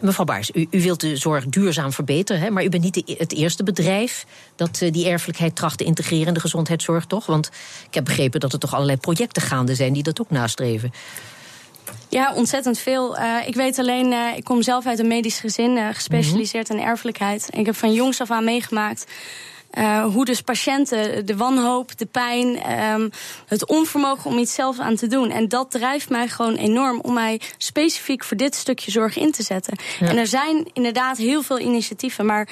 Mevrouw 0.00 0.24
Baars, 0.24 0.50
u, 0.54 0.66
u 0.70 0.82
wilt 0.82 1.00
de 1.00 1.16
zorg 1.16 1.46
duurzaam 1.46 1.92
verbeteren, 1.92 2.42
hè, 2.42 2.50
maar 2.50 2.64
u 2.64 2.68
bent 2.68 2.82
niet 2.82 2.94
de, 2.94 3.14
het 3.18 3.32
eerste 3.32 3.62
bedrijf 3.62 4.26
dat 4.56 4.80
uh, 4.82 4.92
die 4.92 5.08
erfelijkheid 5.08 5.56
tracht 5.56 5.78
te 5.78 5.84
integreren 5.84 6.26
in 6.26 6.34
de 6.34 6.40
gezondheidszorg, 6.40 7.06
toch? 7.06 7.26
Want 7.26 7.50
ik 7.86 7.94
heb 7.94 8.04
begrepen 8.04 8.40
dat 8.40 8.52
er 8.52 8.58
toch 8.58 8.74
allerlei 8.74 8.98
projecten 8.98 9.42
gaande 9.42 9.74
zijn 9.74 9.92
die 9.92 10.02
dat 10.02 10.20
ook 10.20 10.30
nastreven. 10.30 10.92
Ja, 12.08 12.34
ontzettend 12.34 12.78
veel. 12.78 13.18
Uh, 13.18 13.36
ik 13.46 13.54
weet 13.54 13.78
alleen, 13.78 14.12
uh, 14.12 14.36
ik 14.36 14.44
kom 14.44 14.62
zelf 14.62 14.86
uit 14.86 14.98
een 14.98 15.06
medisch 15.06 15.40
gezin, 15.40 15.76
uh, 15.76 15.88
gespecialiseerd 15.92 16.68
mm 16.68 16.76
-hmm. 16.76 16.84
in 16.84 16.90
erfelijkheid. 16.90 17.50
En 17.50 17.58
ik 17.58 17.66
heb 17.66 17.76
van 17.76 17.92
jongs 17.92 18.20
af 18.20 18.30
aan 18.30 18.44
meegemaakt 18.44 19.06
uh, 19.78 20.04
hoe 20.04 20.24
dus 20.24 20.40
patiënten 20.40 21.26
de 21.26 21.36
wanhoop, 21.36 21.98
de 21.98 22.06
pijn, 22.06 22.72
um, 22.92 23.10
het 23.46 23.66
onvermogen 23.66 24.30
om 24.30 24.38
iets 24.38 24.54
zelf 24.54 24.78
aan 24.78 24.96
te 24.96 25.06
doen. 25.06 25.30
En 25.30 25.48
dat 25.48 25.70
drijft 25.70 26.10
mij 26.10 26.28
gewoon 26.28 26.54
enorm 26.54 27.00
om 27.00 27.14
mij 27.14 27.40
specifiek 27.56 28.24
voor 28.24 28.36
dit 28.36 28.54
stukje 28.54 28.90
zorg 28.90 29.16
in 29.16 29.32
te 29.32 29.42
zetten. 29.42 29.78
Ja. 30.00 30.06
En 30.06 30.16
er 30.16 30.26
zijn 30.26 30.70
inderdaad 30.72 31.16
heel 31.16 31.42
veel 31.42 31.58
initiatieven, 31.58 32.26
maar 32.26 32.48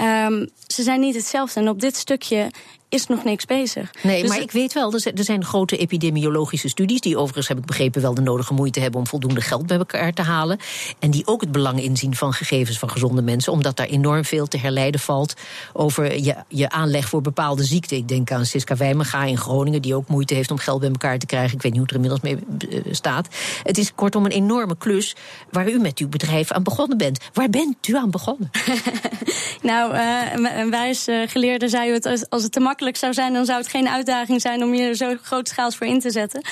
um, 0.00 0.48
ze 0.66 0.82
zijn 0.82 1.00
niet 1.00 1.14
hetzelfde. 1.14 1.60
En 1.60 1.68
op 1.68 1.80
dit 1.80 1.96
stukje 1.96 2.50
is 2.94 3.06
nog 3.06 3.24
niks 3.24 3.44
bezig. 3.44 3.90
Nee, 4.02 4.20
dus 4.20 4.30
maar 4.30 4.40
ik 4.40 4.50
weet 4.50 4.72
wel, 4.72 4.92
er 4.92 5.24
zijn 5.24 5.44
grote 5.44 5.76
epidemiologische 5.76 6.68
studies... 6.68 7.00
die 7.00 7.16
overigens, 7.16 7.48
heb 7.48 7.58
ik 7.58 7.64
begrepen, 7.64 8.02
wel 8.02 8.14
de 8.14 8.20
nodige 8.20 8.54
moeite 8.54 8.80
hebben... 8.80 9.00
om 9.00 9.06
voldoende 9.06 9.40
geld 9.40 9.66
bij 9.66 9.76
elkaar 9.76 10.12
te 10.12 10.22
halen. 10.22 10.58
En 10.98 11.10
die 11.10 11.26
ook 11.26 11.40
het 11.40 11.52
belang 11.52 11.82
inzien 11.82 12.16
van 12.16 12.32
gegevens 12.32 12.78
van 12.78 12.90
gezonde 12.90 13.22
mensen... 13.22 13.52
omdat 13.52 13.76
daar 13.76 13.86
enorm 13.86 14.24
veel 14.24 14.46
te 14.46 14.58
herleiden 14.58 15.00
valt 15.00 15.34
over 15.72 16.18
je, 16.22 16.34
je 16.48 16.70
aanleg 16.70 17.08
voor 17.08 17.20
bepaalde 17.20 17.64
ziekten. 17.64 17.96
Ik 17.96 18.08
denk 18.08 18.30
aan 18.30 18.46
Siska 18.46 18.76
Wijmega 18.76 19.24
in 19.24 19.38
Groningen... 19.38 19.82
die 19.82 19.94
ook 19.94 20.08
moeite 20.08 20.34
heeft 20.34 20.50
om 20.50 20.58
geld 20.58 20.80
bij 20.80 20.90
elkaar 20.90 21.18
te 21.18 21.26
krijgen. 21.26 21.56
Ik 21.56 21.62
weet 21.62 21.72
niet 21.72 21.90
hoe 21.90 21.98
het 21.98 22.06
er 22.06 22.12
inmiddels 22.12 22.48
mee 22.60 22.82
eh, 22.82 22.92
staat. 22.92 23.28
Het 23.62 23.78
is 23.78 23.94
kortom 23.94 24.24
een 24.24 24.30
enorme 24.30 24.76
klus 24.76 25.16
waar 25.50 25.70
u 25.70 25.78
met 25.78 25.98
uw 25.98 26.08
bedrijf 26.08 26.52
aan 26.52 26.62
begonnen 26.62 26.98
bent. 26.98 27.18
Waar 27.32 27.50
bent 27.50 27.88
u 27.88 27.96
aan 27.96 28.10
begonnen? 28.10 28.50
nou, 29.62 29.83
uh, 29.92 30.20
een 30.56 30.70
wijze 30.70 31.24
geleerde 31.28 31.68
zei 31.68 31.92
het 31.92 32.26
als 32.30 32.42
het 32.42 32.52
te 32.52 32.60
makkelijk 32.60 32.96
zou 32.96 33.12
zijn, 33.12 33.32
dan 33.32 33.44
zou 33.44 33.58
het 33.58 33.68
geen 33.68 33.88
uitdaging 33.88 34.40
zijn 34.40 34.62
om 34.62 34.74
je 34.74 34.82
er 34.82 34.96
zo 34.96 35.16
grootschaals 35.22 35.76
voor 35.76 35.86
in 35.86 36.00
te 36.00 36.10
zetten. 36.10 36.42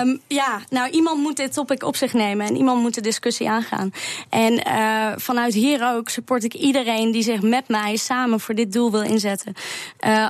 Um, 0.00 0.20
ja, 0.26 0.60
nou, 0.70 0.90
iemand 0.90 1.20
moet 1.20 1.36
dit 1.36 1.52
topic 1.52 1.82
op 1.82 1.96
zich 1.96 2.12
nemen 2.12 2.46
en 2.46 2.56
iemand 2.56 2.80
moet 2.80 2.94
de 2.94 3.00
discussie 3.00 3.48
aangaan. 3.48 3.90
En 4.30 4.52
uh, 4.52 5.12
vanuit 5.16 5.54
hier 5.54 5.92
ook 5.94 6.08
support 6.08 6.44
ik 6.44 6.54
iedereen 6.54 7.10
die 7.10 7.22
zich 7.22 7.42
met 7.42 7.68
mij 7.68 7.96
samen 7.96 8.40
voor 8.40 8.54
dit 8.54 8.72
doel 8.72 8.90
wil 8.90 9.02
inzetten. 9.02 9.54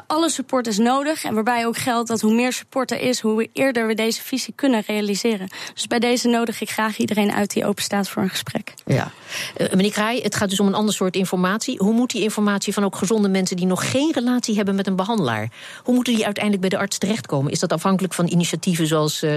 Alle 0.07 0.31
support 0.31 0.67
is 0.67 0.79
nodig 0.79 1.25
en 1.25 1.35
waarbij 1.35 1.67
ook 1.67 1.77
geldt 1.77 2.09
dat 2.09 2.21
hoe 2.21 2.35
meer 2.35 2.53
support 2.53 2.91
er 2.91 3.01
is, 3.01 3.21
hoe 3.21 3.49
eerder 3.53 3.87
we 3.87 3.95
deze 3.95 4.23
visie 4.23 4.55
kunnen 4.57 4.83
realiseren. 4.87 5.49
Dus 5.75 5.87
bij 5.87 5.99
deze 5.99 6.29
nodig 6.29 6.61
ik 6.61 6.71
graag 6.71 6.99
iedereen 6.99 7.33
uit 7.33 7.53
die 7.53 7.67
open 7.67 7.83
staat 7.83 8.09
voor 8.09 8.23
een 8.23 8.29
gesprek. 8.29 8.75
Ja. 8.87 9.11
Meneer 9.59 9.91
Kraai, 9.91 10.23
het 10.23 10.35
gaat 10.35 10.51
dus 10.51 10.61
om 10.61 10.67
een 10.67 10.75
ander 10.75 10.95
soort 10.95 11.15
informatie. 11.15 11.79
Hoe 11.79 11.93
moet 11.93 12.04
die 12.11 12.23
informatie 12.23 12.73
van 12.73 12.85
ook 12.85 12.97
gezonde 12.97 13.29
mensen 13.29 13.57
die 13.57 13.67
nog 13.67 13.91
geen 13.91 14.13
relatie 14.13 14.57
hebben 14.57 14.75
met 14.75 14.87
een 14.87 14.97
behandelaar. 14.97 15.51
Hoe 15.85 15.95
moeten 15.95 16.15
die 16.15 16.25
uiteindelijk 16.25 16.69
bij 16.69 16.79
de 16.79 16.85
arts 16.85 16.99
terechtkomen? 16.99 17.53
Is 17.53 17.59
dat 17.59 17.73
afhankelijk 17.73 18.15
van 18.15 18.29
initiatieven 18.29 18.87
zoals 18.87 19.23
uh, 19.23 19.35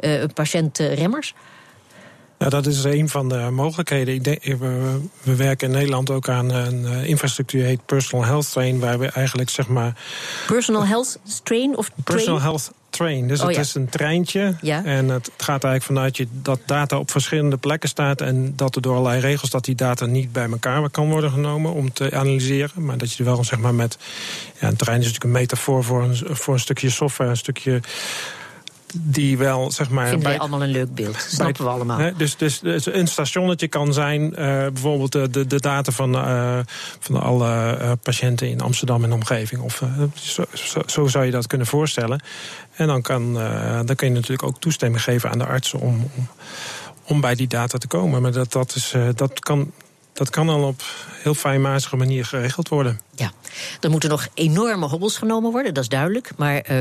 uh, 0.00 0.24
patiënt 0.34 0.78
Remmers? 0.78 1.34
Ja, 2.38 2.48
dat 2.48 2.66
is 2.66 2.84
een 2.84 3.08
van 3.08 3.28
de 3.28 3.48
mogelijkheden. 3.50 4.14
Ik 4.14 4.24
denk, 4.24 4.44
we, 4.44 5.00
we, 5.22 5.36
werken 5.36 5.68
in 5.68 5.74
Nederland 5.74 6.10
ook 6.10 6.28
aan 6.28 6.50
een 6.50 7.04
infrastructuur 7.04 7.64
heet 7.64 7.86
Personal 7.86 8.24
Health 8.24 8.50
Train, 8.50 8.78
waar 8.78 8.98
we 8.98 9.06
eigenlijk 9.06 9.50
zeg 9.50 9.68
maar. 9.68 9.96
Personal 10.46 10.86
Health 10.86 11.18
Train 11.42 11.76
of 11.76 11.90
Personal 12.04 12.38
train? 12.38 12.40
Health 12.40 12.72
Train. 12.90 13.28
Dus 13.28 13.40
oh, 13.40 13.46
het 13.46 13.56
is 13.56 13.74
een 13.74 13.88
treintje. 13.88 14.54
Ja. 14.60 14.84
En 14.84 15.08
het 15.08 15.30
gaat 15.36 15.64
eigenlijk 15.64 15.84
vanuit 15.84 16.16
je 16.16 16.26
dat 16.30 16.60
data 16.66 16.98
op 16.98 17.10
verschillende 17.10 17.56
plekken 17.56 17.88
staat. 17.88 18.20
En 18.20 18.52
dat 18.56 18.76
er 18.76 18.82
door 18.82 18.96
allerlei 18.96 19.20
regels 19.20 19.50
dat 19.50 19.64
die 19.64 19.74
data 19.74 20.06
niet 20.06 20.32
bij 20.32 20.48
elkaar 20.50 20.90
kan 20.90 21.10
worden 21.10 21.30
genomen 21.30 21.72
om 21.72 21.92
te 21.92 22.14
analyseren. 22.14 22.84
Maar 22.84 22.98
dat 22.98 23.12
je 23.12 23.24
er 23.24 23.30
wel 23.30 23.44
zeg 23.44 23.58
maar 23.58 23.74
met. 23.74 23.98
Ja, 24.60 24.68
een 24.68 24.76
trein 24.76 24.98
is 24.98 25.06
natuurlijk 25.06 25.34
een 25.34 25.40
metafoor 25.40 25.84
voor 25.84 26.02
een, 26.02 26.16
voor 26.36 26.54
een 26.54 26.60
stukje 26.60 26.90
software, 26.90 27.30
een 27.30 27.36
stukje 27.36 27.80
die 28.98 29.38
wel, 29.38 29.70
zeg 29.70 29.90
maar... 29.90 30.08
Vinden 30.08 30.28
wij 30.28 30.38
allemaal 30.38 30.62
een 30.62 30.70
leuk 30.70 30.94
beeld, 30.94 31.16
snappen 31.28 31.64
we 31.64 31.70
allemaal. 31.70 31.98
Hè, 31.98 32.12
dus, 32.16 32.36
dus, 32.36 32.60
dus, 32.60 32.86
een 32.86 33.06
stationnetje 33.06 33.68
kan 33.68 33.92
zijn, 33.92 34.22
uh, 34.22 34.36
bijvoorbeeld 34.36 35.12
de, 35.12 35.30
de, 35.30 35.46
de, 35.46 35.60
data 35.60 35.92
van, 35.92 36.14
uh, 36.14 36.58
van 36.98 37.22
alle 37.22 37.78
uh, 37.80 37.92
patiënten 38.02 38.48
in 38.48 38.60
Amsterdam 38.60 39.04
en 39.04 39.12
omgeving. 39.12 39.62
Of, 39.62 39.82
zo, 40.86 41.06
zou 41.06 41.24
je 41.24 41.30
dat 41.30 41.46
kunnen 41.46 41.66
voorstellen. 41.66 42.20
En 42.80 42.86
dan, 42.86 43.02
kan, 43.02 43.34
dan 43.84 43.96
kun 43.96 44.08
je 44.08 44.14
natuurlijk 44.14 44.42
ook 44.42 44.60
toestemming 44.60 45.02
geven 45.02 45.30
aan 45.30 45.38
de 45.38 45.46
artsen 45.46 45.80
om, 45.80 46.10
om 47.04 47.20
bij 47.20 47.34
die 47.34 47.46
data 47.46 47.78
te 47.78 47.86
komen. 47.86 48.22
Maar 48.22 48.32
dat, 48.32 48.52
dat, 48.52 48.74
is, 48.74 48.94
dat, 49.14 49.40
kan, 49.40 49.72
dat 50.12 50.30
kan 50.30 50.48
al 50.48 50.62
op 50.62 50.82
heel 51.22 51.34
fijnmazige 51.34 51.96
manier 51.96 52.24
geregeld 52.24 52.68
worden. 52.68 53.00
Ja, 53.20 53.32
er 53.80 53.90
moeten 53.90 54.10
nog 54.10 54.28
enorme 54.34 54.86
hobbels 54.86 55.16
genomen 55.16 55.50
worden, 55.50 55.74
dat 55.74 55.82
is 55.82 55.88
duidelijk. 55.88 56.30
Maar 56.36 56.70
uh, 56.70 56.76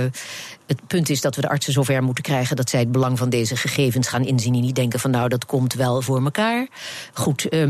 het 0.67 0.87
punt 0.87 1.09
is 1.09 1.21
dat 1.21 1.35
we 1.35 1.41
de 1.41 1.49
artsen 1.49 1.73
zover 1.73 2.03
moeten 2.03 2.23
krijgen 2.23 2.55
dat 2.55 2.69
zij 2.69 2.79
het 2.79 2.91
belang 2.91 3.17
van 3.17 3.29
deze 3.29 3.55
gegevens 3.55 4.07
gaan 4.07 4.25
inzien. 4.25 4.53
En 4.53 4.61
niet 4.61 4.75
denken 4.75 4.99
van 4.99 5.11
nou, 5.11 5.29
dat 5.29 5.45
komt 5.45 5.73
wel 5.73 6.01
voor 6.01 6.23
elkaar. 6.23 6.67
Goed, 7.13 7.53
uh, 7.53 7.69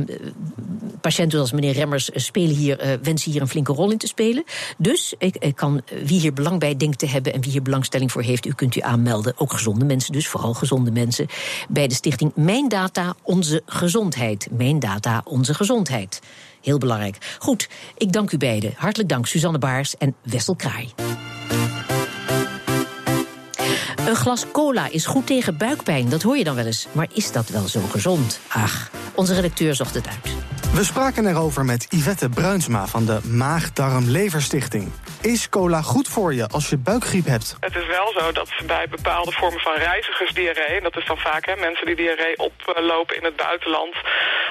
patiënten 1.02 1.32
zoals 1.32 1.52
meneer 1.52 1.74
Remmers 1.74 2.10
spelen 2.14 2.56
hier, 2.56 2.86
uh, 2.86 2.94
wensen 3.02 3.32
hier 3.32 3.42
een 3.42 3.48
flinke 3.48 3.74
rol 3.74 3.92
in 3.92 3.98
te 3.98 4.08
spelen. 4.08 4.44
Dus 4.78 5.14
ik, 5.18 5.36
ik 5.36 5.56
kan 5.56 5.82
wie 6.04 6.20
hier 6.20 6.34
belang 6.34 6.60
bij 6.60 6.78
denkt 6.78 7.00
te 7.00 7.08
hebben 7.08 7.34
en 7.34 7.42
wie 7.42 7.52
hier 7.52 7.62
belangstelling 7.62 8.12
voor 8.12 8.22
heeft, 8.22 8.46
u 8.46 8.54
kunt 8.54 8.76
u 8.76 8.82
aanmelden. 8.82 9.34
Ook 9.38 9.54
gezonde 9.54 9.86
mensen, 9.86 10.14
dus 10.14 10.28
vooral 10.28 10.54
gezonde 10.54 10.92
mensen. 10.92 11.28
Bij 11.70 11.88
de 11.88 11.94
stichting 11.94 12.32
Mijn 12.36 12.70
Data, 12.70 13.16
Onze 13.22 13.62
Gezondheid. 13.66 14.48
Mijn 14.52 14.80
Data, 14.80 15.22
Onze 15.26 15.54
Gezondheid. 15.54 16.20
Heel 16.62 16.78
belangrijk. 16.78 17.36
Goed, 17.40 17.70
ik 17.98 18.12
dank 18.12 18.32
u 18.32 18.38
beiden. 18.38 18.74
Hartelijk 18.76 19.10
dank, 19.10 19.26
Suzanne 19.26 19.60
Baars 19.60 19.98
en 19.98 20.16
Wessel 20.24 20.56
Kraai. 20.56 20.94
Een 24.10 24.16
glas 24.16 24.52
cola 24.52 24.88
is 24.92 25.06
goed 25.06 25.28
tegen 25.28 25.58
buikpijn, 25.58 26.10
dat 26.10 26.22
hoor 26.22 26.38
je 26.38 26.44
dan 26.44 26.56
wel 26.56 26.66
eens. 26.66 26.88
Maar 26.92 27.08
is 27.14 27.32
dat 27.32 27.50
wel 27.50 27.68
zo 27.68 27.80
gezond? 27.80 28.40
Ach, 28.48 28.90
onze 29.16 29.34
redacteur 29.34 29.76
zocht 29.76 29.94
het 29.94 30.08
uit. 30.08 30.36
We 30.74 30.84
spraken 30.84 31.28
erover 31.28 31.66
met 31.66 31.88
Yvette 31.90 32.30
Bruinsma 32.30 32.86
van 32.88 33.06
de 33.06 33.20
Maag-Darm-Leverstichting. 33.24 34.92
Is 35.22 35.50
cola 35.50 35.82
goed 35.82 36.08
voor 36.08 36.34
je 36.34 36.48
als 36.48 36.70
je 36.70 36.78
buikgriep 36.78 37.26
hebt? 37.26 37.56
Het 37.60 37.76
is 37.76 37.88
wel 37.88 38.12
zo 38.18 38.32
dat 38.32 38.50
bij 38.66 38.88
bepaalde 38.90 39.32
vormen 39.32 39.60
van 39.60 39.74
reizigersdiarree... 39.74 40.78
en 40.78 40.84
dat 40.84 40.98
is 40.98 41.06
dan 41.06 41.18
vaak 41.18 41.46
hè, 41.46 41.56
mensen 41.56 41.86
die 41.86 41.96
diarree 41.96 42.38
oplopen 42.38 43.16
in 43.16 43.24
het 43.24 43.36
buitenland... 43.36 43.96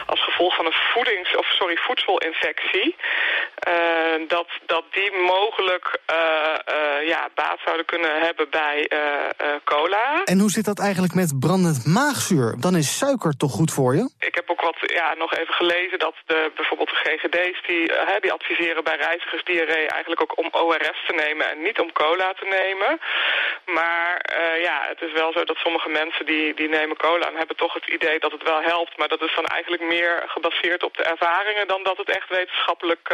als 0.07 0.25
gevolg 0.25 0.57
van 0.57 0.67
een 0.67 0.81
voedings, 0.93 1.37
of, 1.37 1.47
sorry, 1.47 1.77
voedselinfectie... 1.77 2.97
Uh, 3.69 4.29
dat, 4.29 4.49
dat 4.67 4.85
die 4.91 5.13
mogelijk 5.13 5.87
uh, 6.11 6.17
uh, 6.17 7.09
ja, 7.09 7.29
baat 7.35 7.59
zouden 7.65 7.87
kunnen 7.87 8.21
hebben 8.21 8.51
bij 8.51 8.91
cola. 9.65 10.25
En 10.25 10.39
hoe 10.39 10.51
zit 10.51 10.65
dat 10.65 10.81
eigenlijk 10.81 11.15
met 11.15 11.41
brandend 11.41 11.87
maagzuur? 11.87 12.55
Dan 12.61 12.77
is 12.77 12.99
suiker 12.99 13.37
toch 13.37 13.53
goed 13.53 13.73
voor 13.73 13.95
je? 13.95 14.11
Ik 14.19 14.35
heb 14.35 14.51
ook 14.51 14.61
wat 14.61 14.77
ja, 14.81 15.15
nog 15.15 15.35
even 15.35 15.55
gelezen 15.55 15.99
dat 15.99 16.15
de, 16.27 16.51
bijvoorbeeld 16.55 16.89
de 16.91 17.03
GGD's... 17.05 17.67
die, 17.67 17.93
die 18.21 18.33
adviseren 18.33 18.85
bij 18.85 18.97
reizigersdiarree 18.97 19.87
eigenlijk 19.87 20.23
ook 20.23 20.39
om 20.39 20.49
ORS 20.51 21.01
te 21.07 21.15
nemen 21.15 21.51
en 21.51 21.63
niet 21.63 21.81
om 21.81 21.93
cola 21.93 22.33
te 22.33 22.47
nemen. 22.61 23.01
Maar 23.65 24.11
ja, 24.61 24.79
het 24.89 25.01
is 25.01 25.13
wel 25.13 25.33
zo 25.33 25.45
dat 25.45 25.57
sommige 25.57 25.89
mensen 25.89 26.27
die, 26.27 26.55
die 26.55 26.69
nemen 26.69 26.97
cola 26.97 27.27
en 27.29 27.37
hebben 27.37 27.57
toch 27.57 27.75
het 27.75 27.89
idee 27.89 28.19
dat 28.19 28.33
het 28.33 28.43
wel 28.43 28.63
helpt. 28.63 28.99
Maar 28.99 29.09
dat 29.09 29.23
is 29.23 29.35
dan 29.35 29.47
eigenlijk 29.47 29.83
meer 29.83 30.25
gebaseerd 30.27 30.83
op 30.83 30.97
de 30.97 31.03
ervaringen 31.03 31.67
dan 31.67 31.83
dat 31.83 31.97
het 31.97 32.11
echt 32.11 32.29
wetenschappelijk 32.29 33.09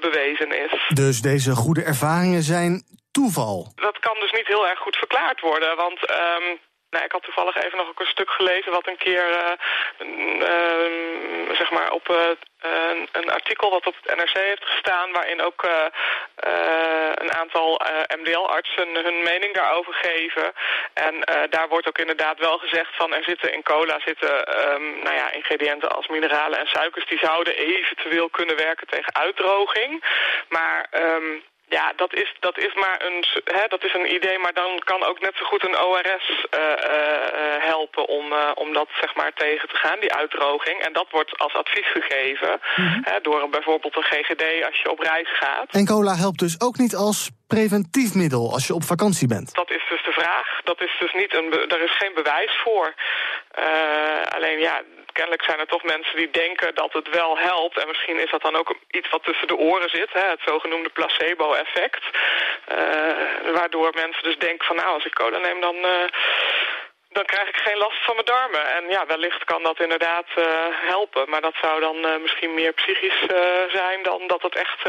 bewezen 0.00 0.64
is. 0.64 0.90
Dus 0.94 1.20
deze 1.20 1.54
goede 1.54 1.82
ervaringen 1.82 2.42
zijn 2.42 2.84
toeval? 3.10 3.72
Dat 3.74 3.98
kan 3.98 4.16
dus 4.20 4.32
niet 4.32 4.46
heel 4.46 4.68
erg 4.68 4.78
goed 4.78 4.96
verklaard 4.96 5.40
worden, 5.40 5.76
want... 5.76 6.00
Um, 6.10 6.58
nou, 6.90 7.04
ik 7.04 7.12
had 7.12 7.22
toevallig 7.22 7.56
even 7.56 7.78
nog 7.78 7.88
ook 7.88 8.00
een 8.00 8.06
stuk 8.06 8.30
gelezen 8.30 8.72
wat 8.72 8.86
een 8.86 8.96
keer, 8.96 9.30
uh, 9.30 9.52
uh, 10.40 11.54
zeg 11.54 11.70
maar, 11.70 11.90
op 11.90 12.08
uh, 12.08 12.16
een 13.12 13.30
artikel 13.30 13.70
wat 13.70 13.86
op 13.86 13.94
het 14.00 14.16
NRC 14.16 14.32
heeft 14.32 14.64
gestaan... 14.64 15.12
waarin 15.12 15.42
ook 15.42 15.68
een 17.14 17.32
aantal 17.32 17.80
MDL-artsen 18.16 18.94
hun 18.94 19.22
mening 19.22 19.54
daarover 19.54 19.94
geven. 19.94 20.52
En 20.94 21.14
daar 21.50 21.68
wordt 21.68 21.88
ook 21.88 21.98
inderdaad 21.98 22.38
wel 22.38 22.58
gezegd 22.58 22.96
van... 22.96 23.14
er 23.14 23.24
zitten 23.24 23.52
in 23.52 23.62
cola 23.62 24.00
zitten 24.04 24.64
um, 24.74 24.98
nou 25.02 25.14
ja, 25.16 25.32
ingrediënten 25.32 25.90
als 25.90 26.08
mineralen 26.08 26.58
en 26.58 26.66
suikers... 26.66 27.06
die 27.06 27.18
zouden 27.18 27.56
eventueel 27.56 28.28
kunnen 28.28 28.56
werken 28.56 28.86
tegen 28.86 29.14
uitdroging. 29.14 30.04
Maar... 30.48 30.86
Um, 30.92 31.42
ja, 31.78 31.92
dat 31.96 32.14
is, 32.14 32.34
dat 32.40 32.58
is 32.58 32.74
maar 32.74 32.96
een, 33.06 33.24
hè, 33.44 33.64
dat 33.68 33.84
is 33.84 33.94
een 33.94 34.14
idee, 34.14 34.38
maar 34.38 34.52
dan 34.52 34.70
kan 34.84 35.02
ook 35.04 35.20
net 35.20 35.34
zo 35.36 35.44
goed 35.44 35.64
een 35.64 35.78
ORS 35.78 36.26
uh, 36.28 36.60
uh, 36.60 37.56
helpen 37.72 38.06
om, 38.08 38.32
uh, 38.32 38.50
om 38.54 38.72
dat 38.72 38.88
zeg 39.00 39.14
maar 39.14 39.32
tegen 39.32 39.68
te 39.68 39.76
gaan, 39.76 40.00
die 40.00 40.14
uitdroging. 40.14 40.78
En 40.80 40.92
dat 40.92 41.06
wordt 41.10 41.38
als 41.38 41.54
advies 41.54 41.90
gegeven 41.98 42.60
mm 42.76 42.86
-hmm. 42.86 43.00
hè, 43.04 43.20
door 43.22 43.48
bijvoorbeeld 43.48 43.96
een 43.96 44.10
GGD 44.12 44.64
als 44.64 44.80
je 44.82 44.90
op 44.90 45.00
reis 45.00 45.28
gaat. 45.38 45.70
En 45.70 45.86
cola 45.86 46.14
helpt 46.16 46.38
dus 46.38 46.60
ook 46.60 46.76
niet 46.76 46.94
als 46.94 47.30
preventief 47.46 48.14
middel 48.14 48.52
als 48.52 48.66
je 48.66 48.74
op 48.74 48.84
vakantie 48.84 49.28
bent? 49.28 49.54
Dat 49.54 49.70
is 49.70 49.84
dus 49.88 50.04
de 50.04 50.12
vraag. 50.12 50.60
Dat 50.64 50.80
is 50.80 50.96
dus 51.00 51.12
niet 51.12 51.34
een, 51.34 51.52
er 51.68 51.82
is 51.82 51.96
geen 51.96 52.14
bewijs 52.14 52.52
voor. 52.64 52.94
alleen 54.36 54.58
ja, 54.58 54.82
kennelijk 55.12 55.44
zijn 55.44 55.58
er 55.58 55.66
toch 55.66 55.82
mensen 55.82 56.16
die 56.16 56.30
denken 56.30 56.74
dat 56.74 56.92
het 56.92 57.08
wel 57.08 57.38
helpt. 57.38 57.76
En 57.78 57.88
misschien 57.88 58.18
is 58.18 58.30
dat 58.30 58.42
dan 58.42 58.56
ook 58.56 58.76
iets 58.90 59.10
wat 59.10 59.24
tussen 59.24 59.46
de 59.46 59.56
oren 59.56 59.90
zit. 59.90 60.12
Hè, 60.12 60.24
het 60.28 60.40
zogenoemde 60.44 60.88
placebo-effect. 60.88 62.04
Uh, 62.04 63.52
waardoor 63.54 63.90
mensen 63.94 64.22
dus 64.22 64.38
denken 64.38 64.66
van 64.66 64.76
nou, 64.76 64.88
als 64.94 65.04
ik 65.04 65.14
cola 65.14 65.38
neem 65.38 65.60
dan... 65.60 65.76
Uh, 65.76 66.08
dan 67.12 67.24
krijg 67.24 67.48
ik 67.48 67.56
geen 67.56 67.76
last 67.76 68.04
van 68.04 68.14
mijn 68.14 68.26
darmen. 68.26 68.76
En 68.76 68.84
ja, 68.88 69.06
wellicht 69.06 69.44
kan 69.44 69.62
dat 69.62 69.80
inderdaad 69.80 70.26
uh, 70.38 70.44
helpen. 70.92 71.30
Maar 71.30 71.40
dat 71.40 71.54
zou 71.62 71.80
dan 71.80 72.22
misschien 72.22 72.54
meer 72.54 72.72
psychisch 72.72 73.20
zijn 73.72 74.02
dan 74.02 74.26
dat 74.26 74.42
het 74.42 74.54
echt, 74.54 74.82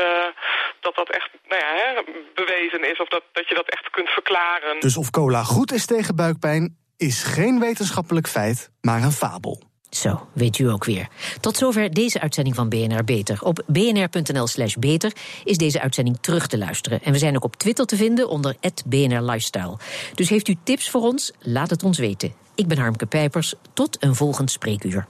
dat 0.79 0.95
dat 0.95 1.09
echt 1.09 1.29
nou 1.47 1.61
ja, 1.61 1.71
hè, 1.75 2.01
bewezen 2.33 2.83
is. 2.91 2.99
Of 2.99 3.07
dat, 3.07 3.23
dat 3.31 3.47
je 3.47 3.55
dat 3.55 3.69
echt 3.69 3.89
kunt 3.89 4.09
verklaren. 4.09 4.79
Dus 4.79 4.97
of 4.97 5.09
cola 5.09 5.43
goed 5.43 5.71
is 5.71 5.85
tegen 5.85 6.15
buikpijn 6.15 6.77
is 6.97 7.23
geen 7.23 7.59
wetenschappelijk 7.59 8.27
feit, 8.27 8.69
maar 8.81 9.01
een 9.01 9.11
fabel. 9.11 9.70
Zo, 9.91 10.27
weet 10.33 10.57
u 10.57 10.69
ook 10.69 10.85
weer. 10.85 11.07
Tot 11.39 11.57
zover 11.57 11.93
deze 11.93 12.21
uitzending 12.21 12.55
van 12.55 12.69
BNR 12.69 13.03
Beter. 13.03 13.43
Op 13.43 13.63
bnr.nl/slash 13.67 14.75
beter 14.75 15.11
is 15.43 15.57
deze 15.57 15.81
uitzending 15.81 16.17
terug 16.21 16.47
te 16.47 16.57
luisteren. 16.57 17.03
En 17.03 17.11
we 17.11 17.17
zijn 17.17 17.35
ook 17.35 17.43
op 17.43 17.55
Twitter 17.55 17.85
te 17.85 17.95
vinden 17.95 18.29
onder 18.29 18.55
BNR 18.85 19.21
Lifestyle. 19.21 19.77
Dus 20.15 20.29
heeft 20.29 20.47
u 20.47 20.55
tips 20.63 20.89
voor 20.89 21.01
ons? 21.01 21.31
Laat 21.39 21.69
het 21.69 21.83
ons 21.83 21.97
weten. 21.97 22.33
Ik 22.55 22.67
ben 22.67 22.77
Harmke 22.77 23.05
Pijpers. 23.05 23.53
Tot 23.73 24.03
een 24.03 24.15
volgend 24.15 24.51
spreekuur. 24.51 25.07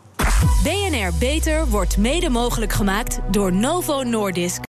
BNR 0.64 1.14
Beter 1.20 1.68
wordt 1.68 1.98
mede 1.98 2.30
mogelijk 2.30 2.74
gemaakt 2.74 3.20
door 3.32 3.54
Novo 3.54 4.04
Nordisk. 4.04 4.71